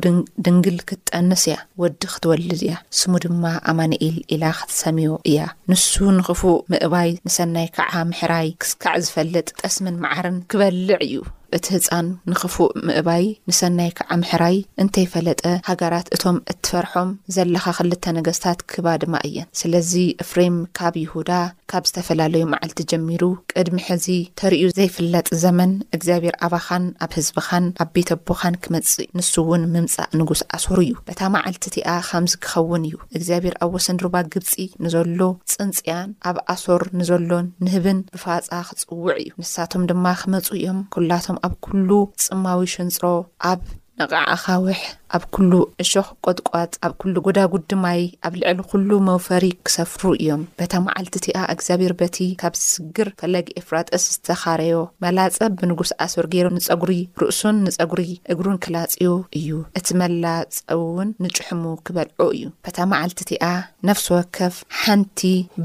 ድንግል 0.45 0.79
ክትጠንስ 0.91 1.43
እያ 1.51 1.57
ወዲ 1.83 2.01
ክትወልድ 2.15 2.53
እያ 2.67 2.75
ስሙ 3.01 3.13
ድማ 3.25 3.43
ኣማንኤል 3.73 4.17
ኢላ 4.35 4.43
ኽትሰምዮ 4.61 5.11
እያ 5.31 5.39
ንሱ 5.73 5.93
ንኽፉእ 6.19 6.59
ምእባይ 6.73 7.11
ንሰናይ 7.27 7.67
ከዓ 7.77 7.91
ምሕራይ 8.11 8.49
ክስካዕ 8.63 8.97
ዝፈልጥ 9.05 9.47
ጠስምን 9.61 9.97
መዓርን 10.05 10.39
ክበልዕ 10.53 10.97
እዩ 11.09 11.17
እቲ 11.57 11.65
ህፃን 11.75 12.07
ንኽፉእ 12.31 12.71
ምእባይ 12.87 13.25
ንሰናይ 13.49 13.89
ከዓ 13.97 14.09
ምሕራይ 14.21 14.57
እንተይፈለጠ 14.81 15.43
ሃገራት 15.69 16.07
እቶም 16.15 16.37
እትፈርሖም 16.51 17.09
ዘለኻ 17.35 17.65
ኽልተ 17.77 18.03
ነገስታት 18.17 18.59
ክህባ 18.69 18.85
ድማ 19.01 19.15
እየን 19.27 19.47
ስለዚ 19.59 19.91
እፍሬም 20.23 20.55
ካብ 20.77 20.95
ይሁዳ 21.03 21.31
ካብ 21.73 21.83
ዝተፈላለዩ 21.89 22.43
መዓልቲ 22.53 22.79
ጀሚሩ 22.93 23.21
ቅድሚ 23.53 23.77
ሕዚ 23.89 24.07
ተርእዩ 24.41 24.71
ዘይፍለጥ 24.77 25.27
ዘመን 25.43 25.71
እግዚኣብሔር 25.97 26.35
ኣባኻን 26.47 26.83
ኣብ 27.05 27.11
ህዝብኻን 27.19 27.67
ኣብ 27.85 27.89
ቤተ 27.97 28.09
ኣቦኻን 28.17 28.57
ክመጽእ 28.65 29.09
ንሱ 29.19 29.33
እውን 29.45 29.63
ምምጻእ 29.75 30.09
ንጉስ 30.19 30.41
ኣሶር 30.57 30.79
እዩ 30.85 30.95
በታ 31.09 31.21
መዓልቲ 31.35 31.63
እቲኣ 31.71 31.87
ከምዚ 32.09 32.33
ክኸውን 32.45 32.83
እዩ 32.89 32.97
እግዚኣብሔር 33.17 33.55
ኣብ 33.63 33.71
ወሰን 33.77 33.99
ድሩባ 34.01 34.15
ግብፂ 34.33 34.49
ንዘሎ 34.85 35.19
ፅንጽያን 35.53 36.09
ኣብ 36.31 36.37
ኣሶር 36.55 36.81
ንዘሎ 37.01 37.31
ንህብን 37.65 37.99
ብፋጻ 38.15 38.49
ክጽውዕ 38.71 39.15
እዩ 39.23 39.29
ንሳቶም 39.43 39.85
ድማ 39.91 40.05
ክመፁ 40.23 40.47
እዮም 40.59 40.81
ኩላቶም 40.97 41.37
ኣብ 41.45 41.53
ኩሉ 41.65 41.89
ጽማዊ 42.23 42.59
ሸንፆ 42.73 42.99
ኣብ 43.51 43.61
ንቕዕ 44.01 44.23
ኣኻዊሕ 44.35 44.79
ኣብ 45.17 45.23
ኩሉ 45.35 45.51
እሾኽ 45.83 46.07
ቈትቋት 46.25 46.71
ኣብ 46.85 46.93
ኩሉ 47.01 47.15
ጐዳጕድማይ 47.25 47.99
ኣብ 48.27 48.33
ልዕሊ 48.39 48.59
ዅሉ 48.69 48.89
መውፈሪ 49.07 49.43
ክሰፍሩ 49.65 50.03
እዮም 50.21 50.43
በታ 50.59 50.73
መዓልቲ 50.85 51.13
እቲኣ 51.19 51.37
እግዚኣብር 51.53 51.93
በቲ 51.99 52.17
ካብ 52.41 52.53
ዝስግር 52.59 53.07
ፈለጊ 53.19 53.47
ኤፍራጥስ 53.61 54.05
ዝተኻረዮ 54.13 54.77
መላፀብ 55.03 55.51
ብንጉስ 55.59 55.91
ኣሶር 56.05 56.27
ገይሮ 56.33 56.47
ንፀጉሪ 56.55 56.93
ርእሱን 57.23 57.57
ንፀጉሪ 57.67 58.03
እግሩን 58.35 58.57
ክላጽዩ 58.65 59.11
እዩ 59.39 59.51
እቲ 59.79 59.87
መላፀውእውን 60.03 61.11
ንጭሑሙ 61.25 61.63
ክበልዑ 61.87 62.27
እዩ 62.37 62.47
በታ 62.67 62.77
መዓልቲ 62.95 63.19
እቲኣ 63.27 63.43
ነፍሲ 63.91 64.07
ወከፍ 64.17 64.57
ሓንቲ 64.81 65.21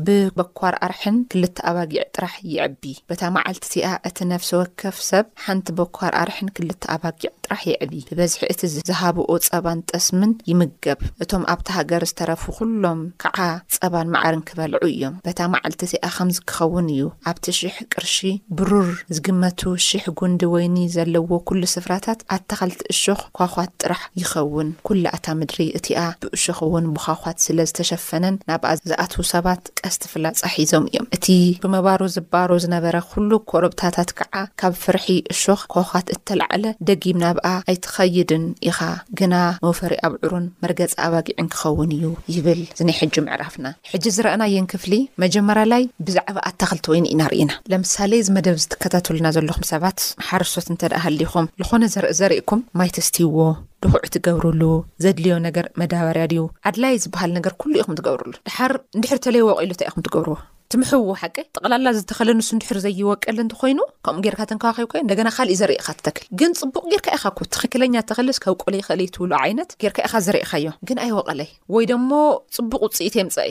ብበኳር 0.09 0.77
ኣርሕን 0.91 1.19
ክልተ 1.31 1.57
ኣባጊዕ 1.73 2.05
ጥራሕ 2.17 2.37
ይዕቢ 2.53 2.85
በታ 3.13 3.23
መዓልቲ 3.39 3.65
እቲኣ 3.71 3.93
እቲ 4.11 4.19
ነፍሲ 4.37 4.51
ወከፍ 4.61 4.99
ሰብ 5.11 5.27
ሓንቲ 5.47 5.67
ቦኳር 5.81 6.13
ኣርሕን 6.23 6.53
ክልተ 6.59 6.83
ኣባጊዕ 6.97 7.33
ጥራሕ 7.47 7.65
ይዕቢ 7.73 7.93
በዝሒ 8.19 8.41
እቲ 8.53 8.61
ዝሃብኡ 8.89 9.29
ጸባን 9.47 9.81
ጠስምን 9.91 10.31
ይምገብ 10.51 11.01
እቶም 11.23 11.43
ኣብቲ 11.53 11.67
ሃገር 11.77 12.03
ዝተረፉ 12.11 12.43
ዅሎም 12.59 13.01
ከዓ 13.23 13.39
ጸባን 13.75 14.09
ማዕርን 14.15 14.43
ክበልዑ 14.49 14.81
እዮም 14.91 15.15
በታ 15.27 15.39
መዓልቲ 15.55 15.81
እቲኣ 15.89 16.05
ከምዚ 16.17 16.39
ክኸውን 16.51 16.87
እዩ 16.95 17.05
ኣብቲ 17.33 17.45
ሽሕ 17.61 17.75
ቅርሺ 17.95 18.17
ብሩር 18.61 18.89
ዝግመቱ 19.17 19.61
ሽሕ 19.89 20.05
ጉንዲ 20.21 20.43
ወይኒ 20.55 20.77
ዘለዎ 20.97 21.31
ኩሉ 21.51 21.63
ስፍራታት 21.75 22.21
ኣተኻልቲ 22.37 22.81
እሹኽ 22.95 23.23
ኳዃት 23.39 23.73
ጥራሕ 23.83 24.03
ይኸውን 24.23 24.71
ኵላ 24.89 25.05
እታ 25.19 25.27
ምድሪ 25.43 25.61
እቲኣ 25.81 26.01
ብእሹኽ 26.25 26.59
እውን 26.69 26.89
ምዃዃት 26.97 27.39
ስለ 27.47 27.59
ዝተሸፈነን 27.73 28.39
ናብኣ 28.51 28.73
ዝኣትዉ 28.91 29.23
ሰባት 29.35 29.63
ቀስቲ 29.83 30.03
ፍላጸሒዞም 30.15 30.87
እዮም 30.91 31.09
እቲ 31.19 31.27
ብመባሩ 31.65 32.03
ዝባሮ 32.17 32.51
ዝነበረ 32.67 32.97
ኩሉ 33.13 33.31
ኰረብታታት 33.53 34.11
ከዓ 34.21 34.35
ካብ 34.63 34.75
ፍርሒ 34.85 35.07
እሹኽ 35.37 35.63
ኳዃት 35.77 36.07
እተላዓለ 36.19 36.65
ደጊም 36.91 37.21
ናብኣ 37.27 37.47
ኣይትኸ 37.71 37.95
ይድን 38.17 38.45
ኢኻ 38.69 38.79
ግና 39.19 39.35
መውፈሪ 39.65 39.93
ኣብዕሩን 40.09 40.45
መርገፂ 40.63 40.89
ኣባጊዕን 41.07 41.49
ክኸውን 41.53 41.91
እዩ 41.97 42.05
ይብል 42.35 42.61
ዝናይ 42.79 42.97
ሕጂ 43.01 43.15
ምዕራፍና 43.27 43.67
ሕጂ 43.93 44.05
ዝረአና 44.17 44.43
እየን 44.51 44.69
ክፍሊ 44.73 44.95
መጀመራላይ 45.25 45.85
ብዛዕባ 46.09 46.37
ኣታኽልቲ 46.51 46.87
ወይኑ 46.95 47.05
ኢናርኢና 47.15 47.51
ለምሳሌ 47.73 48.13
እዚ 48.25 48.29
መደብ 48.37 48.57
ዝትከታተሉና 48.65 49.29
ዘለኹም 49.39 49.67
ሰባት 49.73 50.01
ሓርሶት 50.29 50.69
እንተ 50.75 50.83
ደኣ 50.93 51.01
ሃሊኹም 51.07 51.49
ዝኾነ 51.63 51.83
ዘርኢ 51.97 52.13
ዘርእኩም 52.21 52.63
ማይ 52.81 52.93
ተስቲይዎ 52.99 53.37
ድኩዕ 53.85 54.05
ትገብርሉ 54.15 54.63
ዘድልዮ 55.03 55.35
ነገር 55.49 55.67
መዳበርያ 55.81 56.25
ድዩ 56.33 56.43
ኣድላይ 56.69 56.95
ዝበሃል 57.05 57.33
ነገር 57.39 57.53
ኩሉ 57.63 57.75
ኢኹም 57.83 57.99
ትገብርሉ 58.01 58.33
ድሓር 58.49 58.75
ንድሕሪ 58.99 59.19
እተለይዎ 59.21 59.49
ቀሉ 59.59 59.69
እንታ 59.75 59.83
ኢኹም 59.91 60.05
ትገብርዎ 60.07 60.37
ትምሕብዎ 60.73 61.13
ሓቂ 61.21 61.37
ጠቕላላ 61.57 61.89
ዝተኸለ 61.99 62.31
ንስ 62.39 62.49
ንድሕር 62.57 62.79
ዘይወቀል 62.85 63.37
እንትኮይኑ 63.43 63.79
ከምኡ 64.07 64.23
ጌርካ 64.25 64.41
ተንከባኸዮ 64.51 64.85
እደገና 65.05 65.29
ካሊእ 65.37 65.57
ዘርኢካ 65.61 65.87
ትተክል 65.99 66.25
ግን 66.41 66.51
ፅቡቅ 66.61 66.83
ጌርካ 66.93 67.07
ኢኻ 67.17 67.25
ትኽክለኛ 67.55 67.95
ተኽልስብ 68.11 68.43
ቆል 68.63 68.75
ይኽእል 68.79 69.01
ትብሉ 69.15 69.31
ይነት 69.51 69.71
ጌርካኢኻ 69.83 70.13
ዘርኢካዮ 70.27 70.67
ግ 70.89 70.91
ኣይወቐለይ 71.05 71.49
ወይ 71.75 71.85
ደሞ 71.93 72.11
ፅቡቅ 72.57 72.81
ውፅኢት 72.87 73.15
ምፀአዩ 73.29 73.51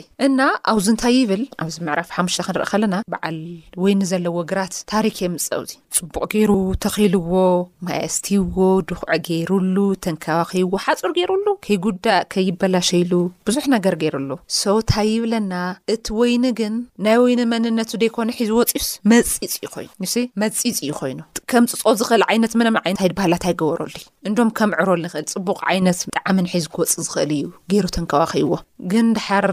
ኣብዚታይ 0.74 1.16
ብልኣብዚ 1.30 1.76
ዕራፍ 1.96 2.08
ሓሽ 2.18 2.36
ክንርኢ 2.46 2.64
ከለና 2.72 2.94
በዓል 3.14 3.40
ወይኒ 3.84 4.00
ዘለዎ 4.12 4.36
ግራት 4.52 4.74
ታሪክ 4.92 5.16
የምፀውዚ 5.24 5.72
ፅቡቅ 5.98 6.22
ገይሩ 6.36 6.50
ተኺልዎ 6.86 7.32
ማያስትይዎ 7.88 8.54
ድኩዐ 8.90 9.10
ገይሩሉ 9.28 9.76
ተንከባኺይዎ 10.06 10.72
ሓፁር 10.86 11.10
ገይሩሉ 11.18 11.46
ከይጉዳእ 11.66 12.40
ይበላሸሉ 12.50 13.12
ብዙ 13.46 13.56
ነገ 13.76 13.84
ሩሉሰብእወይግ 14.18 16.60
ናይ 17.08 17.16
ወይኒ 17.24 17.42
መንነቱ 17.50 17.90
ደይኮነ 18.02 18.30
ሒዝቢ 18.38 18.52
ወፂዩስ 18.58 18.86
መጺጽ 19.10 19.52
እዩ 19.58 19.66
ኮይኑ 19.74 19.88
ንስ 20.02 20.14
መጺጽ 20.42 20.78
እዩ 20.86 20.90
ኮይኑ 21.00 21.18
ጥከም 21.38 21.64
ጽፆ 21.70 21.82
ዝኽእል 22.00 22.22
ዓይነት 22.30 22.52
መነም 22.58 22.76
ዓይነት 22.80 23.00
ሃይድ 23.02 23.14
ባህላት 23.18 23.44
ኣይገበረሉዩ 23.48 23.98
እንዶም 24.28 24.48
ከምዕሮ 24.58 24.88
ንኽእል 25.04 25.24
ጽቡቕ 25.32 25.58
ዓይነት 25.72 25.98
ብጣዕሚንሒዝ 26.08 26.64
ክወፅ 26.74 26.92
ዝኽእል 27.06 27.32
እዩ 27.36 27.44
ገይሮቶን 27.72 28.06
ከባኺብዎ 28.10 28.54
ግን 28.92 29.06
ድሓር 29.18 29.46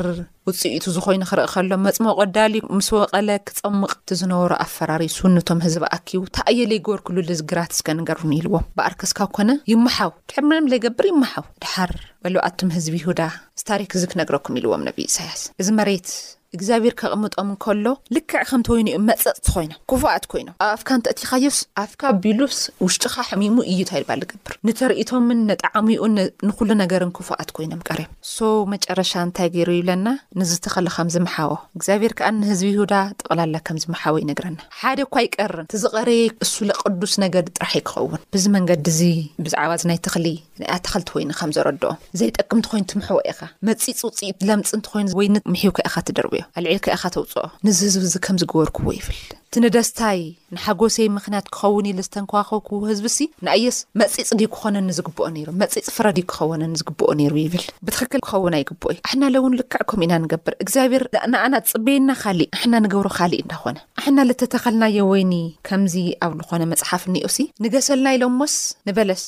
ውፅኢቱ 0.48 0.84
ዝኾይኑ 0.96 1.22
ክርኢ 1.32 1.46
ከሎም 1.54 1.82
መፅሞቆዳሊ 1.88 2.56
ምስ 2.78 2.90
ወቐለ 3.00 3.30
ክጸሙቕእቲ 3.50 4.10
ዝነበሮ 4.22 4.52
ኣፈራሪ 4.66 5.04
ስውንቶም 5.18 5.62
ህዝቢ 5.68 5.84
ኣኪቡ 5.98 6.22
ታኣየለ 6.38 6.72
የገበር 6.78 7.00
ክሉልዝግራት 7.08 7.72
ስከነገርን 7.80 8.36
ኢልዎም 8.40 8.68
ብኣርክስካብ 8.80 9.30
ኮነ 9.38 9.50
ይመሓው 9.74 10.12
ድሕር 10.32 10.46
ምንም 10.52 10.70
ዘገብር 10.74 11.08
ይምሓው 11.14 11.46
ድሓር 11.66 11.94
በለዋኣቶም 12.26 12.74
ህዝቢ 12.78 12.96
ይሁዳ 13.04 13.22
ዝታሪክ 13.64 13.90
እዚ 14.00 14.04
ክነግረኩም 14.14 14.58
ኢልዎም 14.62 14.84
ነብ 14.90 15.00
እሳያስ 15.10 15.44
እዚ 15.64 15.68
መሬት 15.82 16.10
እግዚኣብሄር 16.56 16.94
ከቕምጦም 17.02 17.48
ንከሎ 17.54 17.86
ልክዕ 18.16 18.42
ከምተወይኑ 18.50 18.88
ዮም 18.96 19.04
መፀፅቲ 19.10 19.46
ኮይኖ 19.56 19.72
ክፉኣት 19.92 20.24
ኮይኖም 20.32 20.54
ኣብ 20.68 20.72
ኣፍካ 20.76 20.90
ንተእቲ 21.00 21.20
ይካዮስ 21.26 21.58
ኣፍካ 21.84 22.02
ቢሉስ 22.24 22.58
ውሽጢካ 22.86 23.16
ሕሚሙ 23.30 23.56
እዩታይልባሃ 23.74 24.20
ዝግብር 24.24 24.54
ንተርእቶምን 24.68 25.40
ንጣዕሚኡን 25.50 26.16
ንኩሉ 26.48 26.70
ነገርን 26.84 27.12
ክፉኣት 27.18 27.50
ኮይኖም 27.58 27.82
ቀሪም 27.90 28.10
ሶ 28.36 28.50
መጨረሻ 28.74 29.12
እንታይ 29.28 29.50
ገይሩ 29.56 29.70
ይብለና 29.78 30.08
ንዝተኽሊ 30.42 30.88
ከምዝምሓወ 30.98 31.52
እግዚኣብሔር 31.80 32.14
ከኣ 32.20 32.30
ንህዝቢ 32.42 32.70
ይሁዳ 32.76 32.94
ጥቕላላ 33.20 33.56
ከም 33.70 33.80
ዝምሓወ 33.84 34.16
ይነግረና 34.24 34.58
ሓደ 34.82 35.00
ኳ 35.14 35.26
ይቀርን 35.28 35.66
እቲዝቐረየ 35.70 36.24
እሱ 36.48 36.54
ለቅዱስ 36.70 37.16
ነገርዲ 37.26 37.50
ጥራሕ 37.58 37.74
ይክኸውን 37.82 38.20
ብዚ 38.36 38.46
መንገዲ 38.58 38.88
እዚ 38.96 39.02
ብዛዕባ 39.48 39.72
እዚ 39.80 39.84
ናይ 39.92 40.00
ተኽሊ 40.08 40.28
ንኣተክልቲ 40.62 41.10
ኮይኑ 41.16 41.30
ከም 41.42 41.52
ዘረድኦም 41.58 42.00
ዘይጠቅምትኮይኑ 42.22 42.86
ትምሕቦ 42.94 43.20
ኢኻ 43.34 43.40
መፅፅ 43.70 44.02
ውፅኢት 44.10 44.38
ለምፅ 44.50 44.70
እንትኮይኑ 44.80 45.10
ወይ 45.22 45.30
ምሒውከ 45.54 45.80
ኢካ 45.90 45.96
ትደርብ 46.10 46.34
እዮም 46.36 46.45
ኣልዒልከኢኻ 46.58 47.04
ተውፅኦ 47.16 47.44
ንዝህዝብ 47.66 48.04
ዙ 48.14 48.16
ከም 48.26 48.36
ዝግበርክዎ 48.42 48.88
ይብል 48.98 49.20
ስንደስታይ 49.56 50.22
ንሓጎሰይ 50.56 51.08
ምክንያት 51.18 51.46
ክኸውን 51.56 51.86
ኢ 51.90 51.92
ዝተንከዋኸብኩ 52.06 52.70
ህዝቢሲ 52.90 53.18
ንእየስ 53.46 53.78
መፂፅ 54.00 54.30
ድ 54.40 54.48
ክኾነ 54.56 54.76
ንዝግብኦ 54.88 55.26
ሩ 55.36 55.50
መፂፅ 55.62 55.86
ፍረድዩ 55.98 56.24
ክኸውን 56.32 56.62
ን 56.72 56.74
ዝግብኦ 56.80 57.10
ነይሩ 57.20 57.34
ይብል 57.44 57.64
ብትክክል 57.86 58.22
ክኸውና 58.26 58.56
ይግብኦ 58.62 58.88
ዩ 58.96 59.00
ኣሕና 59.08 59.24
ለእውን 59.34 59.56
ልክዕ 59.60 59.82
ከም 59.92 60.02
ኢና 60.06 60.14
ንገብር 60.24 60.54
እግዚኣብሔር 60.64 61.04
ንኣና 61.34 61.54
ፅበይና 61.72 62.10
ካሊእ 62.22 62.50
ኣሕና 62.58 62.74
ንገብሮ 62.86 63.08
ካሊእ 63.18 63.42
እንዳኮነ 63.46 63.78
ኣሕና 64.02 64.18
ልተተኸልናዮ 64.30 64.98
ወይኒ 65.14 65.34
ከምዚ 65.70 65.96
ኣብ 66.28 66.34
ዝኾነ 66.48 66.62
መፅሓፍ 66.76 67.06
እኒኦሲ 67.12 67.38
ንገሰልና 67.66 68.08
ኢሎሞስ 68.20 68.56
ንበለስ 68.90 69.24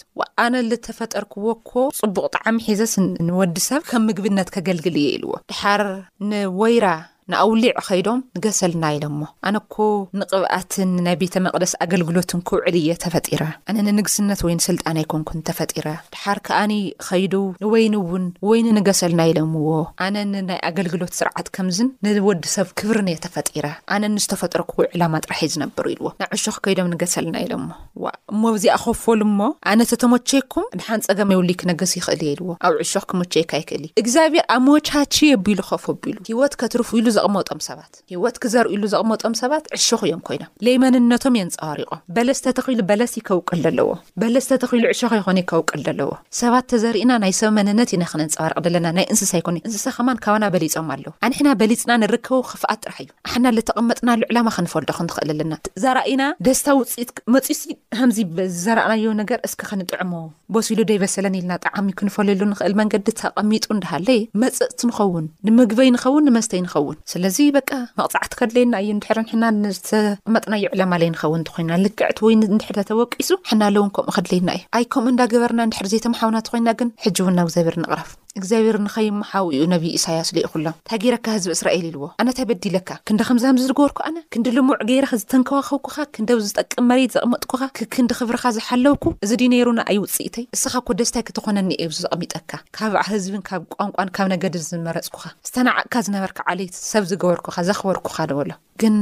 ኣነ 0.45 0.53
ዝተፈጠርክዎኮ 0.71 1.71
ፅቡቅ 2.01 2.25
ጣዕሚ 2.37 2.57
ሒዘስ 2.71 2.93
ንወዲሰብ 3.27 3.81
ከም 3.91 4.03
ምግብነት 4.09 4.49
ከገልግል 4.57 4.97
እየ 5.03 5.09
ኢልዎ 5.17 5.33
ድሓር 5.51 5.83
ንወይራ 6.31 6.87
ንኣውሊዕ 7.31 7.73
ከይዶም 7.87 8.19
ንገሰልና 8.37 8.83
ኢሎሞ 8.97 9.19
ኣነኮ 9.47 9.75
ንቕብኣትን 10.19 10.89
ናይ 11.05 11.15
ቤተ 11.21 11.33
መቕደስ 11.45 11.73
ኣገልግሎትን 11.83 12.39
ክውዕል 12.49 12.75
የ 12.87 12.93
ተፈጢረ 13.03 13.41
ኣነ 13.69 13.75
ንንግስነት 13.87 14.41
ወይ 14.45 14.53
ንስልጣን 14.59 14.99
ኣይኮንኩን 15.01 15.41
ተፈጢረ 15.49 15.87
ድሓር 16.13 16.37
ከኣኒ 16.47 16.73
ኸይዱ 17.07 17.33
ንወይኒ 17.63 17.95
እውን 18.03 18.25
ወይኒ 18.49 18.67
ንገሰልና 18.77 19.21
ኢሎምዎ 19.31 19.67
ኣነንናይ 20.05 20.59
ኣገልግሎት 20.69 21.13
ስርዓት 21.19 21.49
ከምዝን 21.57 21.89
ንወዲሰብ 22.07 22.69
ክብርን 22.81 23.09
የ 23.13 23.17
ተፈጢራ 23.25 23.65
ኣነንዝተፈጥሮ 23.95 24.61
ክውዕላማጥራሒ 24.71 25.43
ዝነብሩ 25.55 25.85
ኢልዎ 25.95 26.07
ናብ 26.23 26.31
ዕሾክ 26.39 26.59
ከይዶም 26.67 26.91
ንገሰልና 26.93 27.35
ኢሎሞ 27.47 27.67
ዋ 28.05 28.15
እሞ 28.35 28.41
ብዚኣ 28.57 28.77
ኸፈሉ 28.85 29.21
ሞ 29.41 29.49
ኣነ 29.73 29.81
ተተሞቸይኩም 29.91 30.65
ድሓንፀገሚ 30.79 31.29
የውሉይ 31.37 31.59
ክነገስ 31.63 31.93
ይኽእል 31.99 32.21
እዩ 32.29 32.31
ኢልዎ 32.37 32.49
ኣብ 32.69 32.73
ዕሾክ 32.87 33.05
ክመቼይካ 33.13 33.51
ይክእል 33.63 33.83
እዩ 33.89 33.93
እግዚኣብሔር 34.03 34.47
ኣብ 34.57 34.63
ሞቻቺ 34.71 35.13
የብሉ 35.33 35.59
ከፍኣቢሉ 35.73 36.17
ሂወት 36.31 36.53
ከትርፉ 36.63 36.89
ኢሉ 37.03 37.07
ዘቕመጦም 37.17 37.59
ሰባት 37.67 37.93
ሂወት 38.13 38.35
ክዘርእሉ 38.43 38.81
ዘቕመጦም 38.93 39.33
ሰባት 39.41 39.65
ዕሾኹ 39.77 40.01
እዮም 40.07 40.21
ኮይኖም 40.27 40.49
ዘይመንነቶም 40.65 41.35
እየ 41.37 41.43
ንፀዋሪቆም 41.49 41.99
በለስተተሉ 42.15 42.67
በለስ 42.89 43.13
ይከውቀል 43.19 43.63
ለዎ 43.77 43.89
በለስተተሉ 44.21 44.81
ዕሾኮ 44.93 45.11
ይኮነ 45.19 45.37
ይከውቀል 45.43 45.81
ዘኣለዎ 45.85 46.09
ሰባት 46.41 46.65
ተዘርእና 46.71 47.11
ናይ 47.23 47.33
ሰብ 47.39 47.51
መንነት 47.57 47.91
ኢና 47.95 48.03
ክነንፀዋርቕ 48.11 48.59
ዘለና 48.65 48.87
ናይ 48.97 49.05
እንስሳ 49.13 49.31
ይኮእ 49.41 49.57
እንስሳ 49.69 49.85
ኸማን 49.97 50.19
ካብና 50.25 50.45
በሊፆም 50.55 50.89
ኣለው 50.95 51.13
ኣንሕና 51.27 51.49
በሊፅና 51.61 51.91
ንርከበ 52.03 52.41
ክፍኣት 52.51 52.79
ጥራሕ 52.85 52.99
እዩ 53.03 53.09
ኣሕና 53.29 53.53
ዝተቐመጥናሉ 53.59 54.21
ዕላማ 54.31 54.47
ክንፈልዶ 54.57 54.89
ክንኽእል 54.99 55.29
ኣለና 55.35 55.53
ዘራእና 55.85 56.21
ደስታ 56.47 56.67
ውፅኢት 56.79 57.11
መፅስ 57.35 57.61
ከምዚይበ 57.99 58.37
ዘረኣናዮም 58.65 59.15
ነገር 59.21 59.39
እስኪ 59.49 59.61
ከንጥዕሞ 59.71 60.13
በሲ 60.55 60.67
ኢሉ 60.75 60.81
ደይበሰለን 60.91 61.37
ኢልና 61.39 61.53
ጣዕሚ 61.67 61.87
ክንፈልሉ 62.01 62.41
ንኽእል 62.51 62.73
መንገዲ 62.81 63.07
ተቐሚጡ 63.21 63.65
እንዳሃለየ 63.77 64.21
መፅእቲ 64.43 64.79
ንኸውን 64.91 65.25
ንምግበይ 65.47 65.89
ንኸውን 65.97 66.25
ንመስተይ 66.29 66.61
ንኸውን 66.67 66.95
ስለዚ 67.11 67.37
በካ 67.55 67.73
መቕጻዕቲ 67.99 68.33
ከድለየና 68.39 68.79
እዩ 68.83 68.89
ንድሕረ 68.97 69.17
ንሕና 69.25 69.43
ንዝተቕመጥና 69.63 70.55
ዮ 70.63 70.67
ዕለማ 70.75 70.91
ለይንኸውን 71.01 71.45
ትኮንና 71.49 71.77
ልክዕት 71.85 72.17
ወይ 72.25 72.33
ንድሕተተወቂሱ 72.41 73.29
ሕናለእውን 73.51 73.93
ከምኡ 73.95 74.11
ከድለየና 74.17 74.49
እዩ 74.57 74.63
ኣይ 74.77 74.85
ከምኡ 74.95 75.11
እንዳገበርና 75.15 75.61
እንድሕር 75.67 75.87
ዘይተምሓውና 75.95 76.37
ት 76.45 76.49
ኮይንና 76.53 76.71
ግን 76.81 76.91
ሕጂ 77.03 77.17
እውና 77.25 77.39
እግዚኣብር 77.47 77.75
ንቕራፍ 77.83 78.09
እግዚኣብር 78.39 78.75
ንኸይምሓዊ 78.85 79.47
እዩ 79.57 79.63
ነብዪ 79.73 79.91
እሳያስ 79.99 80.27
ለዩኹሎ 80.35 80.63
እንታ 80.73 80.89
ጌይረካ 81.03 81.25
ህዝቢ 81.35 81.47
እስራኤል 81.57 81.85
ኢልዎ 81.89 82.03
ኣነ 82.21 82.27
ተበዲለካ 82.39 82.89
ክንደ 83.07 83.21
ከምዛምዝገበርኩ 83.27 83.99
ኣነ 84.07 84.17
ክንዲ 84.33 84.47
ልሙዕ 84.57 84.77
ገይረ 84.89 85.07
ዝተንከዋኸብኩኻ 85.21 85.95
ክንደ 86.15 86.29
ኣብዝጠቅም 86.37 86.85
መሬት 86.91 87.13
ዘቕምጥኩኻ 87.15 87.61
ክክንዲ 87.77 88.11
ክፍርካ 88.19 88.43
ዝሓለውኩ 88.57 89.05
እዚ 89.27 89.31
ድ 89.41 89.47
ነይሩና 89.53 89.79
ኣይ 89.93 89.97
ውፅኢተይ 90.03 90.45
ንስኻ 90.55 90.73
ኮ 90.89 90.97
ደስታይ 90.99 91.23
ክትኾነኒ 91.29 91.71
የዘቕሚጠካ 91.85 92.51
ካብኣ 92.79 93.01
ህዝብን 93.13 93.43
ካብ 93.49 93.63
ቋንቋን 93.79 94.11
ካብ 94.19 94.29
ነገዲ 94.35 94.55
ዝመረፅኩኻ 94.69 95.25
ዝተዓቅካ 95.49 95.93
ዝነበርካ 96.07 96.37
ዓለት 96.53 96.75
ብ 97.03 97.09
ዝገበርኩኻ 97.11 97.55
ዘኽበርኩኻ 97.67 98.15
ደበሎ 98.29 98.49
ግን 98.81 98.95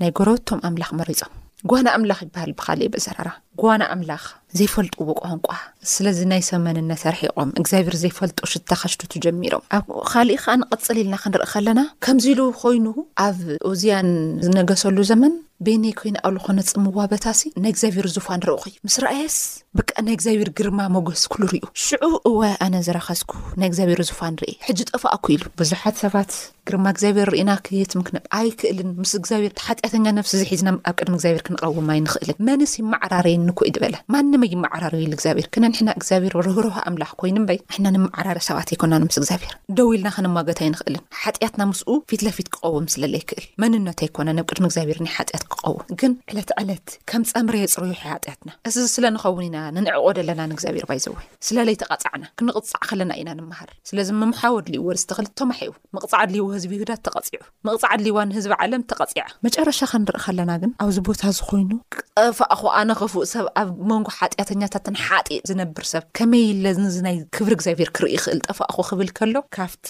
ናይ 0.00 0.10
ጎረበቶም 0.18 0.60
ኣምላኽ 0.68 0.90
መሪፆም 1.00 1.32
ጓነ 1.70 1.86
ኣምላኽ 1.96 2.18
ይበሃል 2.24 2.50
ብኻልእ 2.58 2.90
ብዘረራ 2.94 3.28
ጓና 3.62 3.82
ኣምላኽ 3.94 4.24
ዘይፈልጥዎ 4.58 5.08
ቋንቋ 5.22 5.48
ስለዚ 5.92 6.18
ናይ 6.30 6.42
ሰብመንነት 6.48 7.02
ኣርሒቆም 7.10 7.48
እግዚኣብሔር 7.60 7.96
ዘይፈልጡ 8.02 8.38
ሽታ 8.52 8.70
ኻሽቱቱ 8.82 9.12
ጀሚሮም 9.24 9.64
ኣብካሊእ 9.78 10.38
ከዓ 10.44 10.54
ንቐፅል 10.60 10.98
ኢልና 11.02 11.14
ክንርኢ 11.24 11.48
ከለና 11.52 11.80
ከምዚ 12.04 12.26
ሉ 12.38 12.46
ኮይኑ 12.62 12.86
ኣብ 13.26 13.40
ኡዚያን 13.70 14.08
ዝነገሰሉ 14.44 14.96
ዘመን 15.10 15.34
ቤነ 15.66 15.84
ኮይና 15.98 16.16
ኣብ 16.26 16.32
ሉኮነ 16.36 16.58
ፅምዋ 16.68 16.96
በታሲ 17.12 17.40
ናይ 17.62 17.70
እግዚኣብሔር 17.74 18.06
ዙፋ 18.16 18.26
ንርእኹ 18.40 18.62
እዩ 18.70 18.74
ምስ 18.86 18.96
ረኣየስ 19.04 19.36
ብቂ 19.78 19.90
ናይ 20.06 20.14
እግዚኣብሔር 20.18 20.50
ግርማ 20.58 20.80
መጎስ 20.94 21.22
ክሉርዩ 21.32 21.62
ሽዑብ 21.86 22.14
እዋይ 22.30 22.54
ኣነ 22.66 22.74
ዝረኸዝኩ 22.86 23.32
ናይ 23.60 23.66
እግዚኣብሔር 23.70 24.02
ዙፋ 24.10 24.20
ንርኢ 24.34 24.54
ሕጂ 24.68 24.80
ጠፋኣኩ 24.92 25.24
ኢሉ 25.36 25.44
ብዙሓት 25.62 25.98
ሰባት 26.04 26.32
ግርማ 26.70 26.86
እግዚብሄር 26.94 27.28
ርኢና 27.34 27.50
ክየት 27.66 27.92
ምክን 28.00 28.16
ኣይክእልን 28.38 28.90
ምስ 29.02 29.12
እግዚኣብሔር 29.20 29.52
ተሓጢኣተኛ 29.60 30.06
ነፍሲ 30.20 30.32
ዝሒዝና 30.42 30.70
ኣብ 30.88 30.96
ቅድሚ 31.00 31.14
እግዚኣብሔር 31.18 31.44
ክንቐውማ 31.48 31.90
ይንኽእልን 31.98 32.56
ራ 33.14 33.24
ኢድበለ 33.68 33.94
ማንም 34.14 34.42
ይመዓራር 34.52 34.94
ኢ 35.02 35.06
ግዚኣብሔር 35.18 35.46
ክነ 35.54 35.64
ንሕና 35.72 35.88
እግዚኣብሔር 35.98 36.34
ርህሮህ 36.46 36.76
ኣምላኽ 36.88 37.10
ኮይኑይ 37.20 37.58
ና 37.84 37.90
ንመዕራር 37.94 38.38
ሰባት 38.48 38.68
ኣይኮናምስ 38.74 39.16
እግዚኣብር 39.20 39.50
ደው 39.78 39.88
ኢልና 39.96 40.08
ከነምዋገታ 40.16 40.60
ይንክእልን 40.68 41.02
ሓጢያትና 41.22 41.62
ምስኡ 41.70 41.90
ፊትለፊት 42.10 42.48
ክቀውም 42.54 42.86
ስለይ 42.94 43.22
ክእል 43.30 43.44
መንነት 43.64 44.00
ኣይኮነ 44.06 44.28
ብ 44.38 44.46
ቅድሚ 44.50 44.66
ግዚብሔርናይ 44.72 45.12
ሓጢያት 45.16 45.44
ክቀው 45.52 45.76
ግን 46.00 46.12
ዕለት 46.32 46.52
ዕለት 46.62 46.86
ከም 47.12 47.24
ፀምረ 47.32 47.54
የፅርዩሕ 47.64 48.00
ሓጢያትና 48.12 48.50
እዚ 48.70 48.76
ስለንኸውን 48.94 49.44
ኢና 49.48 49.58
ንንዕቆደለና 49.78 50.40
ግዚኣብሔር 50.60 50.86
ይዘወ 51.00 51.16
ስለይ 51.48 51.76
ተቃፅዕና 51.84 52.24
ክንቕፃዕ 52.38 52.82
ከለና 52.90 53.12
ኢና 53.22 53.30
ንምሃር 53.40 53.70
ስለዚ 53.90 54.08
ምምሓ 54.22 54.40
ወድወዝተኽልቶማ 54.58 55.50
ሒው 55.66 55.74
ቕፃዕ 56.04 56.22
ድልይዎ 56.30 56.44
ህዝቢ 56.56 56.72
ይዳት 56.82 57.00
ተቐፂዑ 57.06 57.40
ምቕፃዕ 57.66 57.94
ድልዋ 58.02 58.18
ንህዝብ 58.30 58.52
ዓለም 58.62 58.82
ተቐፂ 58.90 59.10
መጨረሻ 59.46 59.80
ከንርኢ 59.90 60.20
ከለና 60.28 60.52
ግን 60.62 60.70
ኣብዚ 60.84 60.96
ቦታ 61.08 61.22
ዝኮይኑ 61.38 61.70
ክጠፋኹ 61.94 62.60
ኣነክፉእሰ 62.78 63.32
ኣብ 63.60 63.70
መንጎ 63.90 64.06
ሓጢኣተኛታትን 64.18 64.96
ሓጢጥ 65.04 65.42
ዝነብር 65.50 65.84
ሰብ 65.92 66.04
ከመይ 66.18 66.46
ለ 66.64 66.74
ናይ 67.06 67.16
ክብሪ 67.36 67.52
እግዚኣብሔር 67.58 67.90
ክርኢ 67.98 68.10
ይኽእል 68.16 68.40
ጠፋቅኹ 68.48 68.78
ክብል 68.90 69.10
ከሎ 69.18 69.34
ካብቲ 69.56 69.86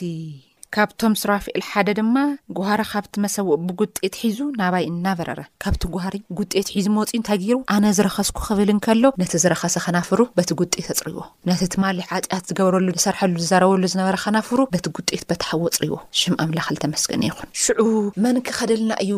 ካብቶም 0.76 1.12
ስራፊዕል 1.20 1.62
ሓደ 1.68 1.90
ድማ 1.98 2.16
ጎሃር 2.56 2.80
ካብቲ 2.90 3.14
መሰውቕ 3.24 3.56
ብጉጤት 3.68 4.14
ሒዙ 4.22 4.38
ናባይ 4.60 4.84
እናበረረ 4.88 5.40
ካብቲ 5.64 5.82
ጓሃሪ 5.94 6.16
ጉጤት 6.38 6.68
ሒዙ 6.74 6.86
መወፂዩ 6.96 7.18
ንታይጊሩ 7.22 7.56
ኣነ 7.74 7.84
ዝረኸስኩ 7.98 8.38
ክብል 8.48 8.70
ንከሎ 8.78 9.04
ነቲ 9.22 9.32
ዝረኸሰ 9.44 9.74
ኸናፍሩ 9.84 10.20
በቲ 10.38 10.50
ጉጤት 10.60 10.76
ኣፅርይዎ 10.94 11.22
ነቲ 11.50 11.62
ትማል 11.74 12.00
ዓጢኣት 12.16 12.44
ዝገብረሉ 12.50 12.86
ዝሰርሐሉ 12.96 13.34
ዝዛረበሉ 13.44 13.82
ዝነበረ 13.94 14.16
ኸናፍሩ 14.24 14.58
በቲ 14.74 14.84
ጉጤኤት 14.98 15.24
በታሓወ 15.32 15.64
ኣፅርይዎ 15.72 15.96
ሽም 16.22 16.36
ኣምላኽሊ 16.46 16.76
ተመስገነ 16.84 17.22
ይኹን 17.30 17.48
ሽዑ 17.64 17.80
መን 18.26 18.38
ክኸደልና 18.48 18.92
እዩ 19.06 19.14